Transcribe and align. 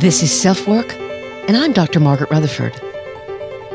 This 0.00 0.22
is 0.22 0.32
Self 0.32 0.66
Work, 0.66 0.94
and 1.46 1.54
I'm 1.54 1.74
Dr. 1.74 2.00
Margaret 2.00 2.30
Rutherford. 2.30 2.74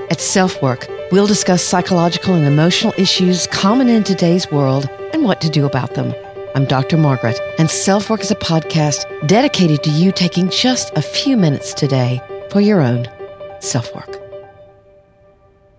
At 0.09 0.19
Self 0.19 0.59
Work, 0.59 0.87
we'll 1.11 1.27
discuss 1.27 1.61
psychological 1.61 2.33
and 2.33 2.47
emotional 2.47 2.95
issues 2.97 3.45
common 3.45 3.89
in 3.89 4.03
today's 4.03 4.49
world 4.49 4.89
and 5.13 5.23
what 5.23 5.39
to 5.41 5.51
do 5.51 5.67
about 5.67 5.93
them. 5.93 6.15
I'm 6.55 6.65
Dr. 6.65 6.97
Margaret, 6.97 7.39
and 7.59 7.69
Self 7.69 8.09
Work 8.09 8.21
is 8.21 8.31
a 8.31 8.35
podcast 8.35 9.05
dedicated 9.27 9.83
to 9.83 9.91
you 9.91 10.11
taking 10.11 10.49
just 10.49 10.91
a 10.97 11.01
few 11.03 11.37
minutes 11.37 11.75
today 11.75 12.19
for 12.49 12.59
your 12.59 12.81
own 12.81 13.05
self 13.59 13.93
work. 13.93 14.19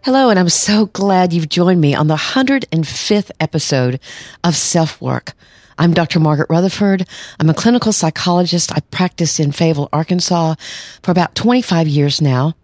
Hello, 0.04 0.30
and 0.30 0.38
I'm 0.38 0.48
so 0.48 0.86
glad 0.86 1.32
you've 1.32 1.48
joined 1.48 1.80
me 1.80 1.92
on 1.92 2.06
the 2.06 2.14
105th 2.14 3.32
episode 3.40 3.98
of 4.44 4.54
Self 4.54 5.02
Work. 5.02 5.34
I'm 5.78 5.92
Dr. 5.92 6.20
Margaret 6.20 6.48
Rutherford. 6.48 7.06
I'm 7.38 7.50
a 7.50 7.54
clinical 7.54 7.92
psychologist. 7.92 8.72
I 8.72 8.80
practiced 8.80 9.38
in 9.38 9.52
Fayetteville, 9.52 9.90
Arkansas 9.92 10.54
for 11.02 11.10
about 11.10 11.34
25 11.34 11.86
years 11.86 12.22
now. 12.22 12.54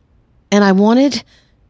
And 0.50 0.64
I 0.64 0.72
wanted 0.72 1.22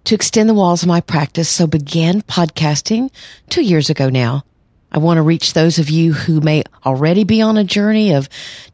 to 0.05 0.15
extend 0.15 0.49
the 0.49 0.55
walls 0.55 0.83
of 0.83 0.89
my 0.89 1.01
practice, 1.01 1.49
so 1.49 1.67
began 1.67 2.23
podcasting 2.23 3.11
two 3.49 3.63
years 3.63 3.91
ago 3.91 4.09
now. 4.09 4.45
I 4.93 4.99
want 4.99 5.19
to 5.19 5.23
reach 5.23 5.53
those 5.53 5.79
of 5.79 5.91
you 5.91 6.13
who 6.13 6.41
may 6.41 6.63
already 6.85 7.25
be 7.25 7.43
on 7.43 7.57
a 7.57 7.65
journey 7.65 8.13
of 8.13 8.29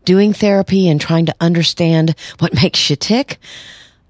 doing 0.05 0.33
therapy 0.33 0.89
and 0.89 1.01
trying 1.01 1.27
to 1.27 1.35
understand 1.41 2.15
what 2.39 2.55
makes 2.63 2.91
you 2.91 2.97
tick. 2.97 3.39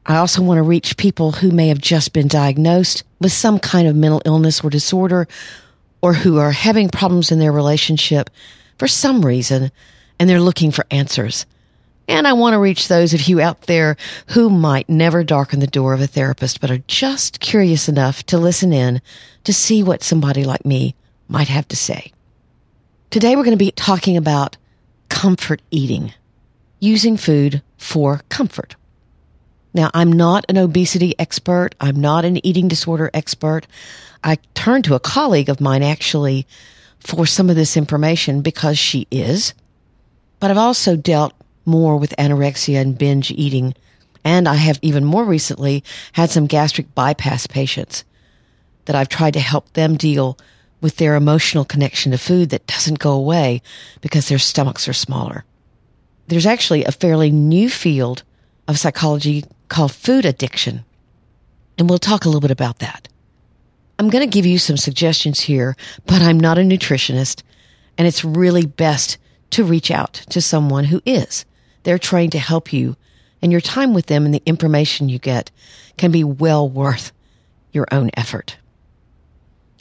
I 0.04 0.16
also 0.16 0.42
want 0.42 0.58
to 0.58 0.62
reach 0.62 0.96
people 0.96 1.32
who 1.32 1.50
may 1.50 1.68
have 1.68 1.80
just 1.80 2.12
been 2.12 2.28
diagnosed 2.28 3.04
with 3.20 3.32
some 3.32 3.58
kind 3.58 3.86
of 3.86 3.94
mental 3.94 4.22
illness 4.24 4.64
or 4.64 4.70
disorder 4.70 5.28
or 6.00 6.14
who 6.14 6.38
are 6.38 6.52
having 6.52 6.88
problems 6.88 7.32
in 7.32 7.38
their 7.38 7.52
relationship 7.52 8.30
for 8.78 8.88
some 8.88 9.24
reason 9.24 9.70
and 10.18 10.28
they're 10.28 10.40
looking 10.40 10.70
for 10.70 10.86
answers. 10.90 11.46
And 12.08 12.26
I 12.26 12.32
want 12.32 12.54
to 12.54 12.58
reach 12.58 12.88
those 12.88 13.12
of 13.12 13.28
you 13.28 13.40
out 13.40 13.62
there 13.62 13.96
who 14.28 14.48
might 14.48 14.88
never 14.88 15.22
darken 15.22 15.60
the 15.60 15.66
door 15.66 15.92
of 15.92 16.00
a 16.00 16.06
therapist, 16.06 16.60
but 16.60 16.70
are 16.70 16.82
just 16.86 17.38
curious 17.38 17.88
enough 17.88 18.24
to 18.24 18.38
listen 18.38 18.72
in 18.72 19.02
to 19.44 19.52
see 19.52 19.82
what 19.82 20.02
somebody 20.02 20.44
like 20.44 20.64
me 20.64 20.94
might 21.28 21.48
have 21.48 21.68
to 21.68 21.76
say. 21.76 22.12
Today 23.10 23.36
we're 23.36 23.44
going 23.44 23.56
to 23.56 23.62
be 23.62 23.70
talking 23.72 24.16
about 24.16 24.56
comfort 25.10 25.60
eating, 25.70 26.12
using 26.80 27.16
food 27.16 27.62
for 27.76 28.22
comfort. 28.30 28.74
Now, 29.74 29.90
I'm 29.94 30.12
not 30.12 30.44
an 30.48 30.56
obesity 30.56 31.14
expert. 31.18 31.74
I'm 31.80 32.00
not 32.00 32.24
an 32.24 32.44
eating 32.44 32.68
disorder 32.68 33.10
expert. 33.12 33.66
I 34.24 34.38
turned 34.54 34.84
to 34.84 34.94
a 34.94 35.00
colleague 35.00 35.48
of 35.48 35.60
mine 35.60 35.82
actually 35.82 36.46
for 37.00 37.26
some 37.26 37.50
of 37.50 37.56
this 37.56 37.76
information 37.76 38.40
because 38.40 38.78
she 38.78 39.06
is. 39.10 39.54
But 40.40 40.50
I've 40.50 40.58
also 40.58 40.96
dealt 40.96 41.34
more 41.64 41.96
with 41.96 42.14
anorexia 42.18 42.80
and 42.80 42.98
binge 42.98 43.30
eating. 43.30 43.74
And 44.24 44.48
I 44.48 44.54
have 44.54 44.78
even 44.82 45.04
more 45.04 45.24
recently 45.24 45.84
had 46.12 46.30
some 46.30 46.46
gastric 46.46 46.94
bypass 46.94 47.46
patients 47.46 48.04
that 48.86 48.96
I've 48.96 49.08
tried 49.08 49.34
to 49.34 49.40
help 49.40 49.72
them 49.74 49.96
deal 49.96 50.38
with 50.80 50.96
their 50.96 51.14
emotional 51.14 51.64
connection 51.64 52.12
to 52.12 52.18
food 52.18 52.50
that 52.50 52.66
doesn't 52.66 53.00
go 53.00 53.12
away 53.12 53.62
because 54.00 54.28
their 54.28 54.38
stomachs 54.38 54.88
are 54.88 54.92
smaller. 54.92 55.44
There's 56.28 56.46
actually 56.46 56.84
a 56.84 56.92
fairly 56.92 57.30
new 57.30 57.68
field 57.68 58.22
of 58.66 58.78
psychology 58.78 59.44
called 59.68 59.92
food 59.92 60.24
addiction. 60.24 60.84
And 61.76 61.88
we'll 61.88 61.98
talk 61.98 62.24
a 62.24 62.28
little 62.28 62.40
bit 62.40 62.50
about 62.50 62.80
that. 62.80 63.08
I'm 63.98 64.10
going 64.10 64.28
to 64.28 64.32
give 64.32 64.46
you 64.46 64.58
some 64.58 64.76
suggestions 64.76 65.40
here, 65.40 65.76
but 66.06 66.22
I'm 66.22 66.38
not 66.38 66.58
a 66.58 66.62
nutritionist, 66.62 67.42
and 67.96 68.06
it's 68.06 68.24
really 68.24 68.64
best 68.64 69.18
to 69.50 69.64
reach 69.64 69.90
out 69.90 70.14
to 70.30 70.40
someone 70.40 70.84
who 70.84 71.02
is. 71.04 71.44
They're 71.82 71.98
trained 71.98 72.32
to 72.32 72.38
help 72.38 72.72
you, 72.72 72.96
and 73.42 73.50
your 73.50 73.60
time 73.60 73.94
with 73.94 74.06
them 74.06 74.24
and 74.24 74.34
the 74.34 74.42
information 74.46 75.08
you 75.08 75.18
get 75.18 75.50
can 75.96 76.12
be 76.12 76.22
well 76.22 76.68
worth 76.68 77.12
your 77.72 77.86
own 77.90 78.10
effort. 78.14 78.56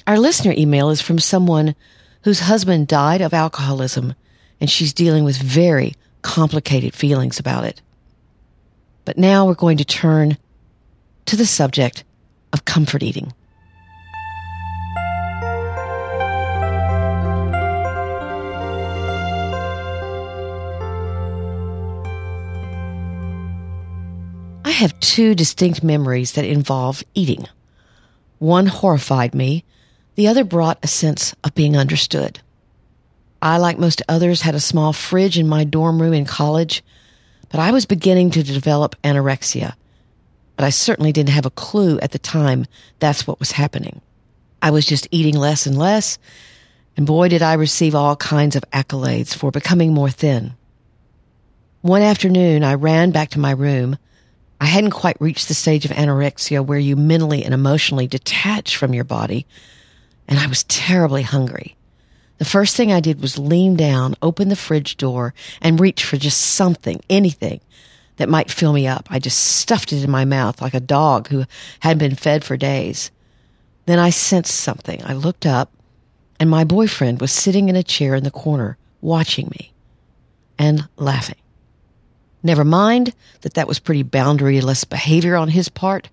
Our 0.07 0.17
listener 0.17 0.53
email 0.57 0.89
is 0.89 1.01
from 1.01 1.19
someone 1.19 1.75
whose 2.23 2.41
husband 2.41 2.87
died 2.87 3.21
of 3.21 3.33
alcoholism, 3.33 4.15
and 4.59 4.69
she's 4.69 4.93
dealing 4.93 5.23
with 5.23 5.37
very 5.37 5.93
complicated 6.21 6.93
feelings 6.95 7.39
about 7.39 7.65
it. 7.65 7.81
But 9.07 9.17
now 9.17 9.45
we're 9.45 9.53
going 9.53 9.77
to 9.77 9.85
turn 9.85 10.37
to 11.27 11.37
the 11.37 11.45
subject 11.45 12.03
of 12.51 12.65
comfort 12.65 13.01
eating. 13.01 13.31
I 24.65 24.71
have 24.71 24.99
two 24.99 25.33
distinct 25.35 25.85
memories 25.85 26.33
that 26.33 26.43
involve 26.43 27.01
eating. 27.13 27.47
One 28.39 28.65
horrified 28.65 29.33
me, 29.33 29.63
the 30.15 30.27
other 30.27 30.43
brought 30.43 30.79
a 30.83 30.87
sense 30.87 31.33
of 31.45 31.55
being 31.55 31.77
understood. 31.77 32.41
I, 33.41 33.55
like 33.57 33.79
most 33.79 34.01
others, 34.09 34.41
had 34.41 34.53
a 34.53 34.59
small 34.59 34.91
fridge 34.91 35.39
in 35.39 35.47
my 35.47 35.63
dorm 35.63 36.01
room 36.01 36.13
in 36.13 36.25
college, 36.25 36.83
but 37.49 37.59
I 37.59 37.71
was 37.71 37.85
beginning 37.85 38.31
to 38.31 38.43
develop 38.43 38.95
anorexia. 39.03 39.73
But 40.55 40.65
I 40.65 40.69
certainly 40.69 41.11
didn't 41.11 41.29
have 41.29 41.45
a 41.45 41.51
clue 41.51 41.99
at 41.99 42.11
the 42.11 42.19
time 42.19 42.65
that's 42.99 43.27
what 43.27 43.39
was 43.39 43.51
happening. 43.51 44.01
I 44.61 44.71
was 44.71 44.85
just 44.85 45.07
eating 45.11 45.35
less 45.35 45.65
and 45.65 45.77
less, 45.77 46.17
and 46.95 47.05
boy, 47.05 47.29
did 47.29 47.43
I 47.43 47.53
receive 47.53 47.93
all 47.93 48.15
kinds 48.15 48.55
of 48.55 48.65
accolades 48.71 49.35
for 49.35 49.51
becoming 49.51 49.93
more 49.93 50.09
thin. 50.09 50.53
One 51.81 52.01
afternoon, 52.01 52.63
I 52.63 52.73
ran 52.73 53.11
back 53.11 53.29
to 53.29 53.39
my 53.39 53.51
room 53.51 53.97
I 54.59 54.65
hadn't 54.65 54.91
quite 54.91 55.21
reached 55.21 55.47
the 55.47 55.53
stage 55.53 55.85
of 55.85 55.91
anorexia 55.91 56.65
where 56.65 56.79
you 56.79 56.95
mentally 56.95 57.43
and 57.43 57.53
emotionally 57.53 58.07
detach 58.07 58.75
from 58.75 58.93
your 58.93 59.03
body, 59.03 59.45
and 60.27 60.39
I 60.39 60.47
was 60.47 60.63
terribly 60.63 61.21
hungry. 61.21 61.76
The 62.37 62.45
first 62.45 62.75
thing 62.75 62.91
I 62.91 62.99
did 62.99 63.21
was 63.21 63.39
lean 63.39 63.75
down, 63.75 64.15
open 64.21 64.49
the 64.49 64.55
fridge 64.55 64.97
door, 64.97 65.33
and 65.61 65.79
reach 65.79 66.03
for 66.03 66.17
just 66.17 66.39
something, 66.39 67.01
anything 67.09 67.61
that 68.17 68.29
might 68.29 68.51
fill 68.51 68.73
me 68.73 68.87
up. 68.87 69.07
I 69.09 69.19
just 69.19 69.39
stuffed 69.39 69.91
it 69.91 70.03
in 70.03 70.11
my 70.11 70.25
mouth 70.25 70.61
like 70.61 70.73
a 70.73 70.79
dog 70.79 71.29
who 71.29 71.45
hadn't 71.79 71.99
been 71.99 72.15
fed 72.15 72.43
for 72.43 72.57
days. 72.57 73.11
Then 73.85 73.99
I 73.99 74.09
sensed 74.09 74.53
something. 74.53 75.01
I 75.03 75.13
looked 75.13 75.45
up, 75.45 75.71
and 76.39 76.49
my 76.49 76.63
boyfriend 76.63 77.21
was 77.21 77.31
sitting 77.31 77.69
in 77.69 77.75
a 77.75 77.83
chair 77.83 78.13
in 78.13 78.23
the 78.23 78.31
corner, 78.31 78.77
watching 79.01 79.47
me 79.51 79.71
and 80.59 80.87
laughing. 80.97 81.37
Never 82.43 82.63
mind 82.63 83.13
that 83.41 83.55
that 83.55 83.67
was 83.67 83.79
pretty 83.79 84.03
boundaryless 84.03 84.87
behavior 84.87 85.35
on 85.35 85.49
his 85.49 85.69
part. 85.69 86.09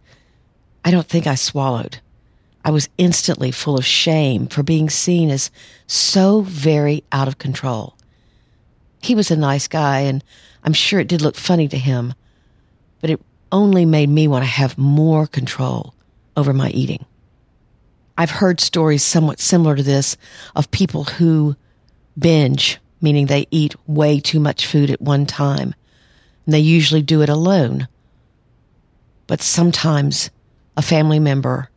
I 0.85 0.91
don't 0.91 1.07
think 1.07 1.27
I 1.27 1.35
swallowed. 1.35 1.99
I 2.65 2.71
was 2.71 2.89
instantly 2.97 3.51
full 3.51 3.77
of 3.77 3.85
shame 3.85 4.47
for 4.47 4.63
being 4.63 4.89
seen 4.89 5.31
as 5.31 5.51
so 5.87 6.41
very 6.41 7.05
out 7.13 7.29
of 7.29 7.39
control. 7.39 7.97
He 9.03 9.15
was 9.15 9.31
a 9.31 9.37
nice 9.37 9.69
guy, 9.69 10.01
and 10.01 10.25
I'm 10.63 10.73
sure 10.73 10.99
it 10.99 11.09
did 11.09 11.21
look 11.21 11.37
funny 11.37 11.69
to 11.69 11.77
him, 11.77 12.15
but 13.01 13.11
it 13.11 13.21
only 13.53 13.85
made 13.85 14.09
me 14.09 14.27
want 14.27 14.45
to 14.45 14.51
have 14.51 14.79
more 14.79 15.27
control 15.27 15.95
over 16.37 16.55
my 16.55 16.71
eating. 16.71 17.05
I've 18.17 18.31
heard 18.31 18.61
stories 18.61 19.03
somewhat 19.03 19.41
similar 19.41 19.77
to 19.77 19.83
this 19.83 20.17
of 20.57 20.71
people 20.71 21.05
who 21.05 21.57
binge, 22.19 22.79
meaning 23.01 23.27
they 23.27 23.47
eat 23.51 23.75
way 23.87 24.21
too 24.21 24.41
much 24.41 24.67
food 24.67 24.91
at 24.91 25.01
one 25.01 25.27
time 25.27 25.75
and 26.47 26.55
they 26.55 26.61
usually 26.61 27.03
do 27.03 27.23
it 27.23 27.29
alone. 27.29 27.89
But 29.27 29.41
sometimes 29.41 30.31
a 30.77 30.83
family 30.83 31.19
member 31.19 31.71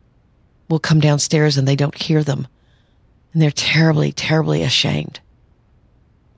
will 0.68 0.78
come 0.78 1.00
downstairs 1.00 1.56
and 1.56 1.66
they 1.66 1.76
don't 1.76 2.00
hear 2.00 2.22
them. 2.22 2.46
And 3.32 3.42
they're 3.42 3.50
terribly, 3.50 4.12
terribly 4.12 4.62
ashamed. 4.62 5.20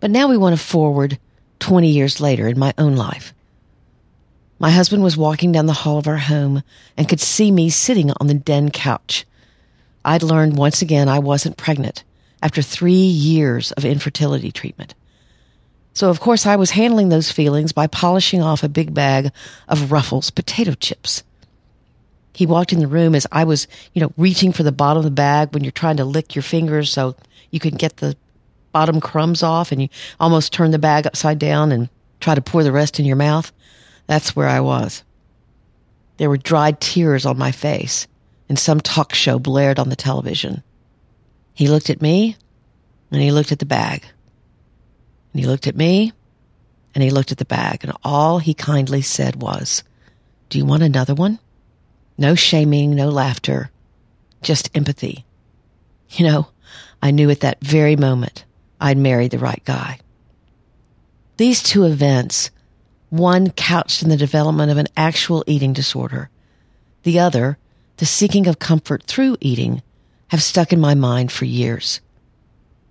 But 0.01 0.11
now 0.11 0.29
we 0.29 0.37
want 0.37 0.59
to 0.59 0.65
forward 0.65 1.19
20 1.61 1.89
years 1.89 2.21
later 2.21 2.49
in 2.49 2.59
my 2.59 2.73
own 2.79 2.97
life. 2.97 3.35
My 4.59 4.71
husband 4.71 5.03
was 5.03 5.17
walking 5.17 5.53
down 5.53 5.67
the 5.67 5.73
hall 5.73 5.99
of 5.99 6.07
our 6.07 6.19
home 6.19 6.63
and 6.97 7.09
could 7.09 7.21
see 7.21 7.51
me 7.51 7.71
sitting 7.71 8.11
on 8.19 8.27
the 8.27 8.35
den 8.35 8.71
couch. 8.71 9.25
I'd 10.05 10.23
learned 10.23 10.57
once 10.57 10.83
again 10.83 11.09
I 11.09 11.19
wasn't 11.19 11.57
pregnant 11.57 12.05
after 12.43 12.63
three 12.63 12.93
years 12.93 13.73
of 13.73 13.85
infertility 13.85 14.51
treatment. 14.51 14.95
So, 15.93 16.09
of 16.09 16.21
course, 16.21 16.47
I 16.47 16.57
was 16.57 16.71
handling 16.71 17.09
those 17.09 17.33
feelings 17.33 17.73
by 17.73 17.87
polishing 17.87 18.43
off 18.43 18.63
a 18.63 18.69
big 18.69 18.95
bag 18.95 19.33
of 19.69 19.93
Ruffles 19.93 20.31
potato 20.31 20.75
chips. 20.75 21.23
He 22.33 22.47
walked 22.47 22.73
in 22.73 22.79
the 22.79 22.87
room 22.87 23.15
as 23.15 23.27
I 23.33 23.45
was, 23.45 23.67
you 23.93 24.01
know, 24.01 24.13
reaching 24.17 24.53
for 24.53 24.63
the 24.63 24.73
bottom 24.73 24.99
of 24.99 25.05
the 25.05 25.11
bag 25.11 25.53
when 25.53 25.65
you're 25.65 25.73
trying 25.73 25.97
to 25.97 26.05
lick 26.05 26.35
your 26.35 26.43
fingers 26.43 26.93
so 26.93 27.17
you 27.51 27.61
can 27.61 27.75
get 27.75 27.97
the 27.97 28.17
bottom 28.73 29.01
crumbs 29.01 29.43
off 29.43 29.73
and 29.73 29.83
you 29.83 29.89
almost 30.21 30.53
turn 30.53 30.71
the 30.71 30.79
bag 30.79 31.07
upside 31.07 31.39
down 31.39 31.73
and 31.73 31.89
try 32.21 32.35
to 32.35 32.41
pour 32.41 32.63
the 32.63 32.73
rest 32.73 33.01
in 33.01 33.07
your 33.07 33.17
mouth. 33.17 33.53
That's 34.07 34.37
where 34.37 34.49
I 34.49 34.61
was. 34.61 35.03
There 36.19 36.29
were 36.29 36.37
dried 36.37 36.81
tears 36.81 37.27
on 37.27 37.39
my 37.39 37.51
face 37.51 38.07
and 38.49 38.59
some 38.59 38.81
talk 38.81 39.15
show 39.15 39.39
blared 39.39 39.79
on 39.79 39.89
the 39.89 39.97
television. 39.97 40.63
He 41.55 41.69
looked 41.69 41.91
at 41.91 42.03
me 42.03 42.37
and 43.11 43.21
he 43.21 43.33
looked 43.33 43.53
at 43.53 43.59
the 43.59 43.67
bag. 43.67 44.05
And 45.33 45.41
he 45.41 45.47
looked 45.47 45.67
at 45.67 45.77
me 45.77 46.13
and 46.95 47.05
he 47.05 47.11
looked 47.11 47.31
at 47.31 47.39
the 47.39 47.45
bag, 47.45 47.85
and 47.85 47.93
all 48.03 48.41
he 48.41 48.53
kindly 48.53 49.01
said 49.03 49.41
was, 49.41 49.85
Do 50.49 50.59
you 50.59 50.65
want 50.65 50.83
another 50.83 51.15
one? 51.15 51.39
No 52.21 52.35
shaming, 52.35 52.95
no 52.95 53.09
laughter, 53.09 53.71
just 54.43 54.71
empathy. 54.77 55.25
You 56.11 56.27
know, 56.27 56.49
I 57.03 57.13
knew 57.13 57.31
at 57.31 57.41
that 57.41 57.63
very 57.63 57.97
moment 57.97 58.45
I'd 58.79 58.99
married 58.99 59.31
the 59.31 59.39
right 59.39 59.63
guy. 59.65 60.01
These 61.39 61.63
two 61.63 61.85
events, 61.85 62.51
one 63.09 63.49
couched 63.51 64.03
in 64.03 64.11
the 64.11 64.19
development 64.19 64.71
of 64.71 64.77
an 64.77 64.89
actual 64.99 65.43
eating 65.47 65.73
disorder, 65.73 66.29
the 67.05 67.19
other, 67.19 67.57
the 67.97 68.05
seeking 68.05 68.47
of 68.47 68.59
comfort 68.59 69.05
through 69.05 69.39
eating, 69.41 69.81
have 70.29 70.43
stuck 70.43 70.75
in 70.75 70.79
my 70.79 70.95
mind 70.95 71.33
for 71.33 71.47
years. 71.47 72.03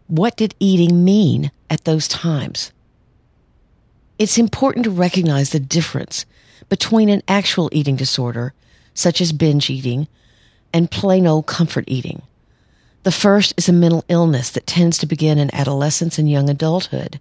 What 0.07 0.37
did 0.37 0.55
eating 0.59 1.05
mean 1.05 1.51
at 1.69 1.83
those 1.83 2.07
times? 2.07 2.71
It's 4.17 4.39
important 4.39 4.85
to 4.85 4.89
recognize 4.89 5.51
the 5.51 5.59
difference 5.59 6.25
between 6.67 7.09
an 7.09 7.21
actual 7.27 7.69
eating 7.71 7.95
disorder, 7.95 8.55
such 8.99 9.21
as 9.21 9.31
binge 9.31 9.69
eating, 9.69 10.09
and 10.73 10.91
plain 10.91 11.25
old 11.25 11.45
comfort 11.45 11.85
eating. 11.87 12.21
The 13.03 13.13
first 13.13 13.53
is 13.55 13.69
a 13.69 13.73
mental 13.73 14.03
illness 14.09 14.49
that 14.51 14.67
tends 14.67 14.97
to 14.97 15.05
begin 15.05 15.37
in 15.37 15.55
adolescence 15.55 16.19
and 16.19 16.29
young 16.29 16.49
adulthood. 16.49 17.17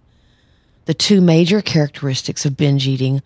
The 0.85 0.93
two 0.93 1.21
major 1.21 1.61
characteristics 1.61 2.45
of 2.45 2.57
binge 2.57 2.85
eating 2.85 3.21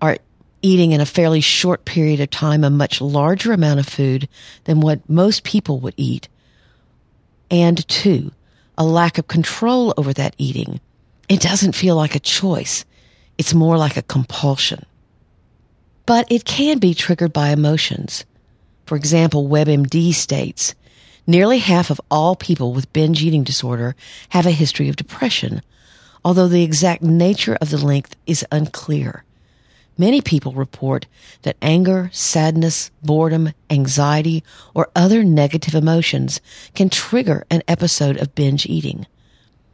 are 0.00 0.18
eating 0.62 0.92
in 0.92 1.00
a 1.00 1.06
fairly 1.06 1.40
short 1.40 1.84
period 1.84 2.20
of 2.20 2.30
time 2.30 2.62
a 2.62 2.70
much 2.70 3.00
larger 3.00 3.52
amount 3.52 3.80
of 3.80 3.88
food 3.88 4.28
than 4.64 4.80
what 4.80 5.10
most 5.10 5.42
people 5.42 5.80
would 5.80 5.94
eat, 5.96 6.28
and 7.50 7.86
two, 7.88 8.30
a 8.78 8.84
lack 8.84 9.18
of 9.18 9.26
control 9.26 9.92
over 9.96 10.12
that 10.12 10.36
eating. 10.38 10.78
It 11.28 11.40
doesn't 11.40 11.74
feel 11.74 11.96
like 11.96 12.14
a 12.14 12.20
choice. 12.20 12.84
It's 13.36 13.52
more 13.52 13.76
like 13.76 13.96
a 13.96 14.02
compulsion. 14.02 14.86
But 16.06 16.30
it 16.30 16.44
can 16.44 16.78
be 16.78 16.94
triggered 16.94 17.32
by 17.32 17.50
emotions. 17.50 18.24
For 18.86 18.96
example, 18.96 19.48
WebMD 19.48 20.12
states 20.12 20.74
nearly 21.26 21.58
half 21.58 21.90
of 21.90 22.00
all 22.10 22.34
people 22.34 22.72
with 22.72 22.92
binge 22.92 23.22
eating 23.22 23.44
disorder 23.44 23.94
have 24.30 24.46
a 24.46 24.50
history 24.50 24.88
of 24.88 24.96
depression, 24.96 25.62
although 26.24 26.48
the 26.48 26.64
exact 26.64 27.02
nature 27.02 27.56
of 27.60 27.70
the 27.70 27.76
link 27.78 28.08
is 28.26 28.44
unclear. 28.50 29.24
Many 29.96 30.20
people 30.22 30.52
report 30.52 31.06
that 31.42 31.56
anger, 31.60 32.10
sadness, 32.12 32.90
boredom, 33.02 33.52
anxiety, 33.68 34.42
or 34.74 34.90
other 34.96 35.22
negative 35.22 35.74
emotions 35.74 36.40
can 36.74 36.88
trigger 36.88 37.44
an 37.50 37.62
episode 37.68 38.16
of 38.16 38.34
binge 38.34 38.66
eating. 38.66 39.06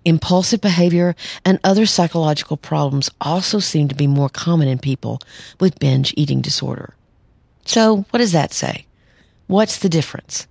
Impulsive 0.07 0.61
behavior 0.61 1.17
and 1.45 1.59
other 1.65 1.85
psychological 1.85 2.57
problems 2.57 3.11
also 3.21 3.59
seem 3.59 3.89
to 3.89 3.95
be 3.95 4.07
more 4.07 4.29
common 4.29 4.69
in 4.69 4.79
people 4.79 5.21
with 5.59 5.81
binge 5.81 6.15
eating 6.17 6.41
disorder. 6.41 6.95
So, 7.65 8.07
what 8.11 8.21
does 8.21 8.31
that 8.31 8.53
say? 8.53 8.87
What's 9.49 9.81
the 9.81 9.89
difference? 9.89 10.47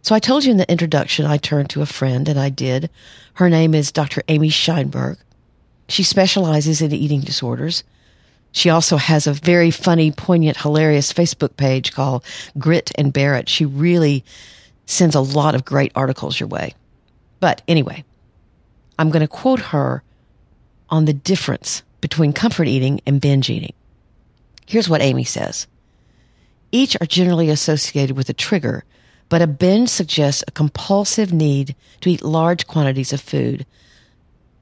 So, 0.00 0.14
I 0.14 0.20
told 0.20 0.44
you 0.44 0.52
in 0.52 0.56
the 0.56 0.70
introduction 0.72 1.26
I 1.26 1.36
turned 1.36 1.68
to 1.70 1.82
a 1.82 1.86
friend, 1.86 2.26
and 2.26 2.40
I 2.40 2.48
did. 2.48 2.88
Her 3.34 3.50
name 3.50 3.74
is 3.74 3.92
Dr. 3.92 4.22
Amy 4.28 4.48
Scheinberg. 4.48 5.18
She 5.90 6.02
specializes 6.02 6.80
in 6.80 6.92
eating 6.92 7.20
disorders. 7.20 7.84
She 8.52 8.70
also 8.70 8.96
has 8.96 9.26
a 9.26 9.34
very 9.34 9.70
funny, 9.70 10.12
poignant, 10.12 10.56
hilarious 10.56 11.12
Facebook 11.12 11.58
page 11.58 11.92
called 11.92 12.24
Grit 12.56 12.90
and 12.96 13.12
Bear 13.12 13.34
It. 13.34 13.50
She 13.50 13.66
really 13.66 14.24
sends 14.86 15.14
a 15.14 15.20
lot 15.20 15.54
of 15.54 15.66
great 15.66 15.92
articles 15.94 16.40
your 16.40 16.48
way. 16.48 16.72
But 17.38 17.60
anyway, 17.68 18.04
I'm 19.02 19.10
going 19.10 19.22
to 19.22 19.26
quote 19.26 19.58
her 19.58 20.04
on 20.88 21.06
the 21.06 21.12
difference 21.12 21.82
between 22.00 22.32
comfort 22.32 22.68
eating 22.68 23.00
and 23.04 23.20
binge 23.20 23.50
eating. 23.50 23.72
Here's 24.64 24.88
what 24.88 25.02
Amy 25.02 25.24
says. 25.24 25.66
Each 26.70 26.96
are 27.00 27.06
generally 27.06 27.50
associated 27.50 28.16
with 28.16 28.28
a 28.28 28.32
trigger, 28.32 28.84
but 29.28 29.42
a 29.42 29.48
binge 29.48 29.88
suggests 29.88 30.44
a 30.46 30.52
compulsive 30.52 31.32
need 31.32 31.74
to 32.02 32.10
eat 32.10 32.22
large 32.22 32.68
quantities 32.68 33.12
of 33.12 33.20
food, 33.20 33.66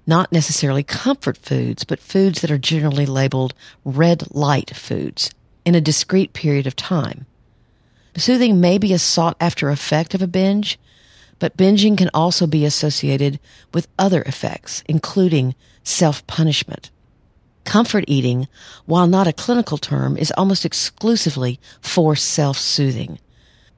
not 0.06 0.32
necessarily 0.32 0.84
comfort 0.84 1.36
foods, 1.36 1.84
but 1.84 2.00
foods 2.00 2.40
that 2.40 2.50
are 2.50 2.56
generally 2.56 3.04
labeled 3.04 3.52
red 3.84 4.34
light 4.34 4.74
foods 4.74 5.30
in 5.66 5.74
a 5.74 5.82
discrete 5.82 6.32
period 6.32 6.66
of 6.66 6.74
time. 6.74 7.26
Soothing 8.16 8.58
may 8.58 8.78
be 8.78 8.94
a 8.94 8.98
sought 8.98 9.36
after 9.38 9.68
effect 9.68 10.14
of 10.14 10.22
a 10.22 10.26
binge, 10.26 10.78
but 11.40 11.56
binging 11.56 11.98
can 11.98 12.10
also 12.14 12.46
be 12.46 12.64
associated 12.64 13.40
with 13.74 13.88
other 13.98 14.22
effects, 14.22 14.84
including 14.86 15.56
self-punishment. 15.82 16.90
Comfort 17.64 18.04
eating, 18.06 18.46
while 18.86 19.08
not 19.08 19.26
a 19.26 19.32
clinical 19.32 19.78
term, 19.78 20.16
is 20.16 20.32
almost 20.36 20.64
exclusively 20.64 21.58
for 21.80 22.14
self-soothing. 22.14 23.18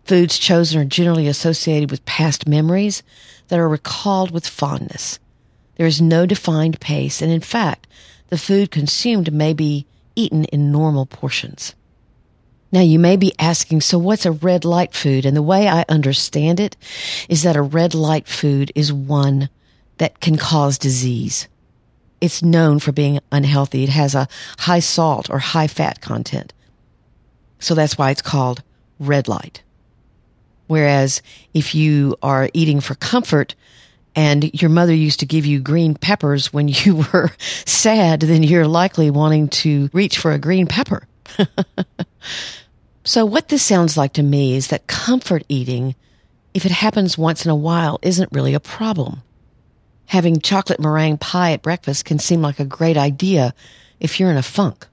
Foods 0.05 0.39
chosen 0.39 0.81
are 0.81 0.85
generally 0.85 1.29
associated 1.29 1.91
with 1.91 2.05
past 2.05 2.47
memories 2.47 3.03
that 3.49 3.59
are 3.59 3.69
recalled 3.69 4.31
with 4.33 4.47
fondness. 4.47 5.19
There 5.77 5.87
is 5.87 6.03
no 6.03 6.27
defined 6.27 6.81
pace, 6.81 7.23
and 7.23 7.33
in 7.33 7.41
fact, 7.41 7.87
the 8.29 8.39
food 8.39 8.71
consumed 8.71 9.33
may 9.33 9.53
be 9.53 9.87
eaten 10.17 10.45
in 10.47 10.73
normal 10.73 11.07
portions. 11.07 11.75
Now 12.73 12.81
you 12.81 12.99
may 12.99 13.17
be 13.17 13.35
asking, 13.39 13.83
so 13.83 13.99
what's 13.99 14.25
a 14.25 14.33
red 14.33 14.65
light 14.65 14.95
food? 14.95 15.27
And 15.27 15.37
the 15.37 15.43
way 15.43 15.69
I 15.69 15.85
understand 15.91 16.59
it 16.59 16.77
is 17.29 17.43
that 17.43 17.55
a 17.55 17.63
red 17.63 17.95
light 17.95 18.27
food 18.27 18.73
is 18.75 18.93
one 18.93 19.51
that 19.99 20.21
can 20.21 20.37
cause 20.37 20.79
disease. 20.79 21.49
It's 22.23 22.43
known 22.43 22.79
for 22.79 22.91
being 22.91 23.21
unhealthy. 23.31 23.85
It 23.85 23.91
has 23.91 24.15
a 24.15 24.27
high 24.59 24.79
salt 24.79 25.29
or 25.29 25.39
high 25.39 25.67
fat 25.67 26.01
content. 26.01 26.55
So 27.59 27.75
that's 27.75 27.99
why 27.99 28.11
it's 28.11 28.23
called 28.23 28.63
red 28.99 29.29
light. 29.29 29.63
Whereas 30.67 31.21
if 31.53 31.75
you 31.75 32.17
are 32.23 32.49
eating 32.55 32.81
for 32.81 32.95
comfort 32.95 33.55
and 34.15 34.53
your 34.61 34.71
mother 34.71 34.95
used 34.95 35.21
to 35.21 35.27
give 35.27 35.45
you 35.45 35.61
green 35.61 35.95
peppers 35.95 36.53
when 36.53 36.69
you 36.69 37.05
were 37.13 37.31
sad, 37.67 38.21
then 38.21 38.43
you're 38.43 38.67
likely 38.67 39.11
wanting 39.11 39.49
to 39.49 39.91
reach 39.93 40.19
for 40.19 40.33
a 40.33 40.39
green 40.39 40.67
pepper. 40.67 41.07
So 43.05 43.27
what 43.27 43.49
this 43.49 43.65
sounds 43.65 43.97
like 43.97 44.13
to 44.15 44.23
me 44.23 44.55
is 44.55 44.69
that 44.69 44.87
comfort 44.87 45.45
eating, 45.49 45.97
if 46.55 46.65
it 46.65 46.71
happens 46.71 47.19
once 47.19 47.45
in 47.45 47.51
a 47.51 47.57
while, 47.57 47.99
isn't 48.03 48.33
really 48.33 48.55
a 48.55 48.61
problem. 48.61 49.23
Having 50.07 50.41
chocolate 50.41 50.79
meringue 50.79 51.19
pie 51.19 51.53
at 51.53 51.63
breakfast 51.63 52.05
can 52.05 52.19
seem 52.19 52.43
like 52.43 52.61
a 52.61 52.65
great 52.65 52.97
idea 52.97 53.55
if 53.99 54.21
you're 54.21 54.31
in 54.31 54.37
a 54.37 54.43
funk. 54.43 54.87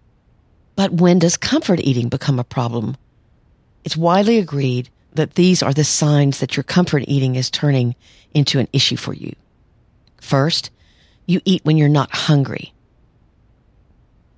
But 0.75 0.93
when 0.93 1.19
does 1.19 1.37
comfort 1.37 1.79
eating 1.81 2.09
become 2.09 2.39
a 2.39 2.43
problem? 2.43 2.97
It's 3.83 3.97
widely 3.97 4.37
agreed 4.37 4.89
that 5.13 5.35
these 5.35 5.61
are 5.61 5.73
the 5.73 5.83
signs 5.83 6.39
that 6.39 6.55
your 6.55 6.63
comfort 6.63 7.03
eating 7.07 7.35
is 7.35 7.49
turning 7.49 7.95
into 8.33 8.59
an 8.59 8.67
issue 8.73 8.95
for 8.95 9.13
you. 9.13 9.35
First, 10.21 10.71
you 11.25 11.41
eat 11.45 11.63
when 11.65 11.77
you're 11.77 11.89
not 11.89 12.15
hungry. 12.15 12.73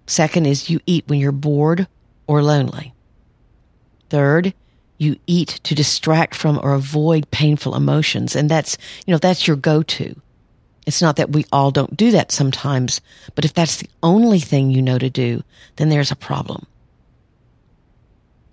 Second 0.07 0.45
is 0.45 0.69
you 0.69 0.79
eat 0.85 1.07
when 1.07 1.19
you're 1.19 1.31
bored 1.31 1.87
or 2.27 2.41
lonely. 2.41 2.93
Third, 4.11 4.53
you 4.97 5.15
eat 5.25 5.61
to 5.63 5.73
distract 5.73 6.35
from 6.35 6.59
or 6.61 6.73
avoid 6.73 7.31
painful 7.31 7.75
emotions. 7.75 8.35
And 8.35 8.49
that's, 8.49 8.77
you 9.05 9.13
know, 9.13 9.17
that's 9.17 9.47
your 9.47 9.55
go-to. 9.55 10.19
It's 10.85 11.01
not 11.01 11.15
that 11.15 11.31
we 11.31 11.45
all 11.53 11.71
don't 11.71 11.95
do 11.95 12.11
that 12.11 12.29
sometimes, 12.29 12.99
but 13.35 13.45
if 13.45 13.53
that's 13.53 13.77
the 13.77 13.87
only 14.03 14.41
thing 14.41 14.69
you 14.69 14.81
know 14.81 14.97
to 14.97 15.09
do, 15.09 15.43
then 15.77 15.87
there's 15.87 16.11
a 16.11 16.17
problem. 16.17 16.67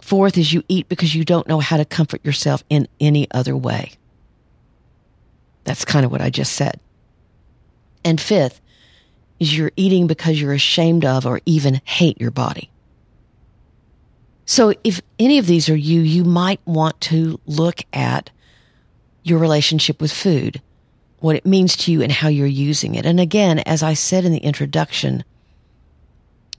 Fourth 0.00 0.38
is 0.38 0.52
you 0.52 0.62
eat 0.68 0.88
because 0.88 1.12
you 1.12 1.24
don't 1.24 1.48
know 1.48 1.58
how 1.58 1.76
to 1.76 1.84
comfort 1.84 2.24
yourself 2.24 2.62
in 2.70 2.86
any 3.00 3.28
other 3.32 3.56
way. 3.56 3.94
That's 5.64 5.84
kind 5.84 6.06
of 6.06 6.12
what 6.12 6.22
I 6.22 6.30
just 6.30 6.52
said. 6.52 6.78
And 8.04 8.20
fifth 8.20 8.60
is 9.40 9.58
you're 9.58 9.72
eating 9.74 10.06
because 10.06 10.40
you're 10.40 10.52
ashamed 10.52 11.04
of 11.04 11.26
or 11.26 11.40
even 11.46 11.80
hate 11.84 12.20
your 12.20 12.30
body. 12.30 12.70
So 14.48 14.72
if 14.82 15.02
any 15.18 15.36
of 15.36 15.46
these 15.46 15.68
are 15.68 15.76
you, 15.76 16.00
you 16.00 16.24
might 16.24 16.60
want 16.64 16.98
to 17.02 17.38
look 17.44 17.82
at 17.92 18.30
your 19.22 19.38
relationship 19.38 20.00
with 20.00 20.10
food, 20.10 20.62
what 21.18 21.36
it 21.36 21.44
means 21.44 21.76
to 21.76 21.92
you 21.92 22.00
and 22.00 22.10
how 22.10 22.28
you're 22.28 22.46
using 22.46 22.94
it. 22.94 23.04
And 23.04 23.20
again, 23.20 23.58
as 23.58 23.82
I 23.82 23.92
said 23.92 24.24
in 24.24 24.32
the 24.32 24.38
introduction, 24.38 25.22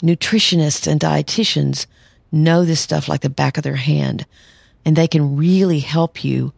nutritionists 0.03 0.85
and 0.85 1.01
dietitians 1.01 1.87
know 2.31 2.63
this 2.63 2.79
stuff 2.79 3.09
like 3.09 3.21
the 3.21 3.29
back 3.29 3.57
of 3.57 3.63
their 3.63 3.75
hand 3.75 4.27
and 4.85 4.95
they 4.95 5.07
can 5.07 5.35
really 5.35 5.79
help 5.79 6.23
you 6.23 6.53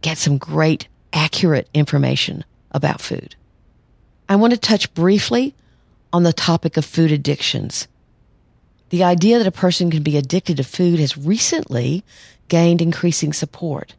get 0.00 0.16
some 0.16 0.38
great 0.38 0.88
accurate 1.12 1.68
information 1.74 2.42
about 2.70 3.02
food. 3.02 3.36
I 4.30 4.36
want 4.36 4.54
to 4.54 4.58
touch 4.58 4.94
briefly 4.94 5.54
on 6.10 6.22
the 6.22 6.32
topic 6.32 6.78
of 6.78 6.86
food 6.86 7.12
addictions. 7.12 7.86
The 8.90 9.04
idea 9.04 9.38
that 9.38 9.46
a 9.46 9.52
person 9.52 9.90
can 9.90 10.02
be 10.02 10.16
addicted 10.16 10.56
to 10.56 10.64
food 10.64 10.98
has 10.98 11.18
recently 11.18 12.04
gained 12.48 12.80
increasing 12.80 13.32
support. 13.32 13.94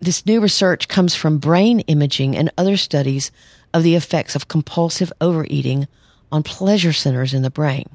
This 0.00 0.26
new 0.26 0.40
research 0.40 0.88
comes 0.88 1.14
from 1.14 1.38
brain 1.38 1.80
imaging 1.80 2.36
and 2.36 2.52
other 2.56 2.76
studies 2.76 3.30
of 3.72 3.82
the 3.82 3.94
effects 3.94 4.34
of 4.34 4.48
compulsive 4.48 5.12
overeating 5.20 5.88
on 6.30 6.42
pleasure 6.42 6.92
centers 6.92 7.34
in 7.34 7.42
the 7.42 7.50
brain. 7.50 7.88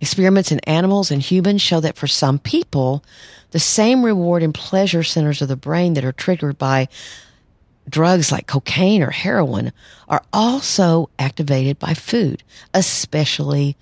Experiments 0.00 0.50
in 0.50 0.58
animals 0.60 1.10
and 1.10 1.22
humans 1.22 1.62
show 1.62 1.78
that 1.80 1.96
for 1.96 2.08
some 2.08 2.38
people, 2.38 3.04
the 3.52 3.60
same 3.60 4.04
reward 4.04 4.42
and 4.42 4.52
pleasure 4.52 5.04
centers 5.04 5.40
of 5.42 5.48
the 5.48 5.56
brain 5.56 5.94
that 5.94 6.04
are 6.04 6.12
triggered 6.12 6.58
by 6.58 6.88
drugs 7.88 8.32
like 8.32 8.46
cocaine 8.46 9.02
or 9.02 9.10
heroin 9.10 9.72
are 10.08 10.22
also 10.32 11.08
activated 11.18 11.78
by 11.78 11.94
food, 11.94 12.42
especially 12.74 13.76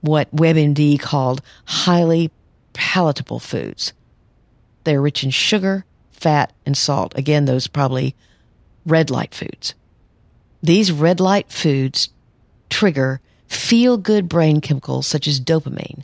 what 0.00 0.34
WebMD 0.34 1.00
called 1.00 1.42
highly 1.64 2.30
palatable 2.72 3.40
foods. 3.40 3.92
They're 4.84 5.02
rich 5.02 5.24
in 5.24 5.30
sugar, 5.30 5.84
fat, 6.12 6.52
and 6.64 6.76
salt. 6.76 7.12
Again, 7.16 7.44
those 7.44 7.66
probably 7.66 8.14
red 8.86 9.10
light 9.10 9.34
foods. 9.34 9.74
These 10.62 10.92
red 10.92 11.20
light 11.20 11.50
foods 11.50 12.10
trigger 12.70 13.20
feel 13.46 13.96
good 13.96 14.28
brain 14.28 14.60
chemicals 14.60 15.06
such 15.06 15.26
as 15.26 15.40
dopamine. 15.40 16.02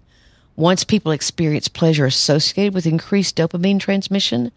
Once 0.56 0.84
people 0.84 1.12
experience 1.12 1.68
pleasure 1.68 2.06
associated 2.06 2.74
with 2.74 2.86
increased 2.86 3.36
dopamine 3.36 3.80
transmission, 3.80 4.52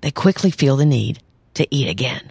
they 0.00 0.10
quickly 0.10 0.50
feel 0.50 0.76
the 0.76 0.86
need 0.86 1.18
to 1.54 1.66
eat 1.74 1.88
again. 1.88 2.30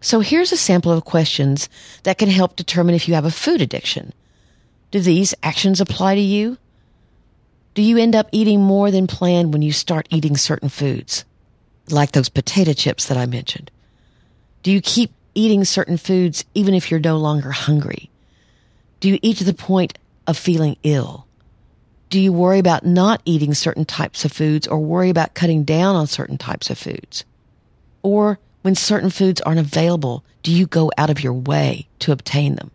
So 0.00 0.20
here's 0.20 0.52
a 0.52 0.56
sample 0.56 0.92
of 0.92 1.04
questions 1.04 1.68
that 2.02 2.18
can 2.18 2.28
help 2.28 2.54
determine 2.54 2.94
if 2.94 3.08
you 3.08 3.14
have 3.14 3.24
a 3.24 3.30
food 3.30 3.62
addiction. 3.62 4.12
Do 4.90 5.00
these 5.00 5.34
actions 5.42 5.80
apply 5.80 6.14
to 6.14 6.20
you? 6.20 6.58
Do 7.74 7.82
you 7.82 7.98
end 7.98 8.14
up 8.14 8.28
eating 8.32 8.62
more 8.62 8.90
than 8.90 9.06
planned 9.06 9.52
when 9.52 9.62
you 9.62 9.72
start 9.72 10.08
eating 10.10 10.36
certain 10.36 10.68
foods? 10.68 11.24
Like 11.90 12.12
those 12.12 12.28
potato 12.28 12.72
chips 12.72 13.06
that 13.06 13.18
I 13.18 13.26
mentioned. 13.26 13.70
Do 14.62 14.72
you 14.72 14.80
keep 14.80 15.12
eating 15.34 15.64
certain 15.64 15.96
foods 15.98 16.44
even 16.54 16.74
if 16.74 16.90
you're 16.90 17.00
no 17.00 17.18
longer 17.18 17.50
hungry? 17.50 18.10
Do 19.00 19.08
you 19.08 19.18
eat 19.22 19.36
to 19.38 19.44
the 19.44 19.54
point 19.54 19.98
of 20.26 20.38
feeling 20.38 20.76
ill? 20.82 21.26
Do 22.08 22.20
you 22.20 22.32
worry 22.32 22.58
about 22.58 22.86
not 22.86 23.20
eating 23.24 23.52
certain 23.52 23.84
types 23.84 24.24
of 24.24 24.32
foods 24.32 24.66
or 24.66 24.78
worry 24.78 25.10
about 25.10 25.34
cutting 25.34 25.64
down 25.64 25.96
on 25.96 26.06
certain 26.06 26.38
types 26.38 26.70
of 26.70 26.78
foods? 26.78 27.24
Or 28.02 28.38
when 28.62 28.74
certain 28.74 29.10
foods 29.10 29.40
aren't 29.40 29.60
available, 29.60 30.24
do 30.42 30.52
you 30.52 30.66
go 30.66 30.90
out 30.96 31.10
of 31.10 31.22
your 31.22 31.32
way 31.32 31.88
to 31.98 32.12
obtain 32.12 32.54
them? 32.54 32.70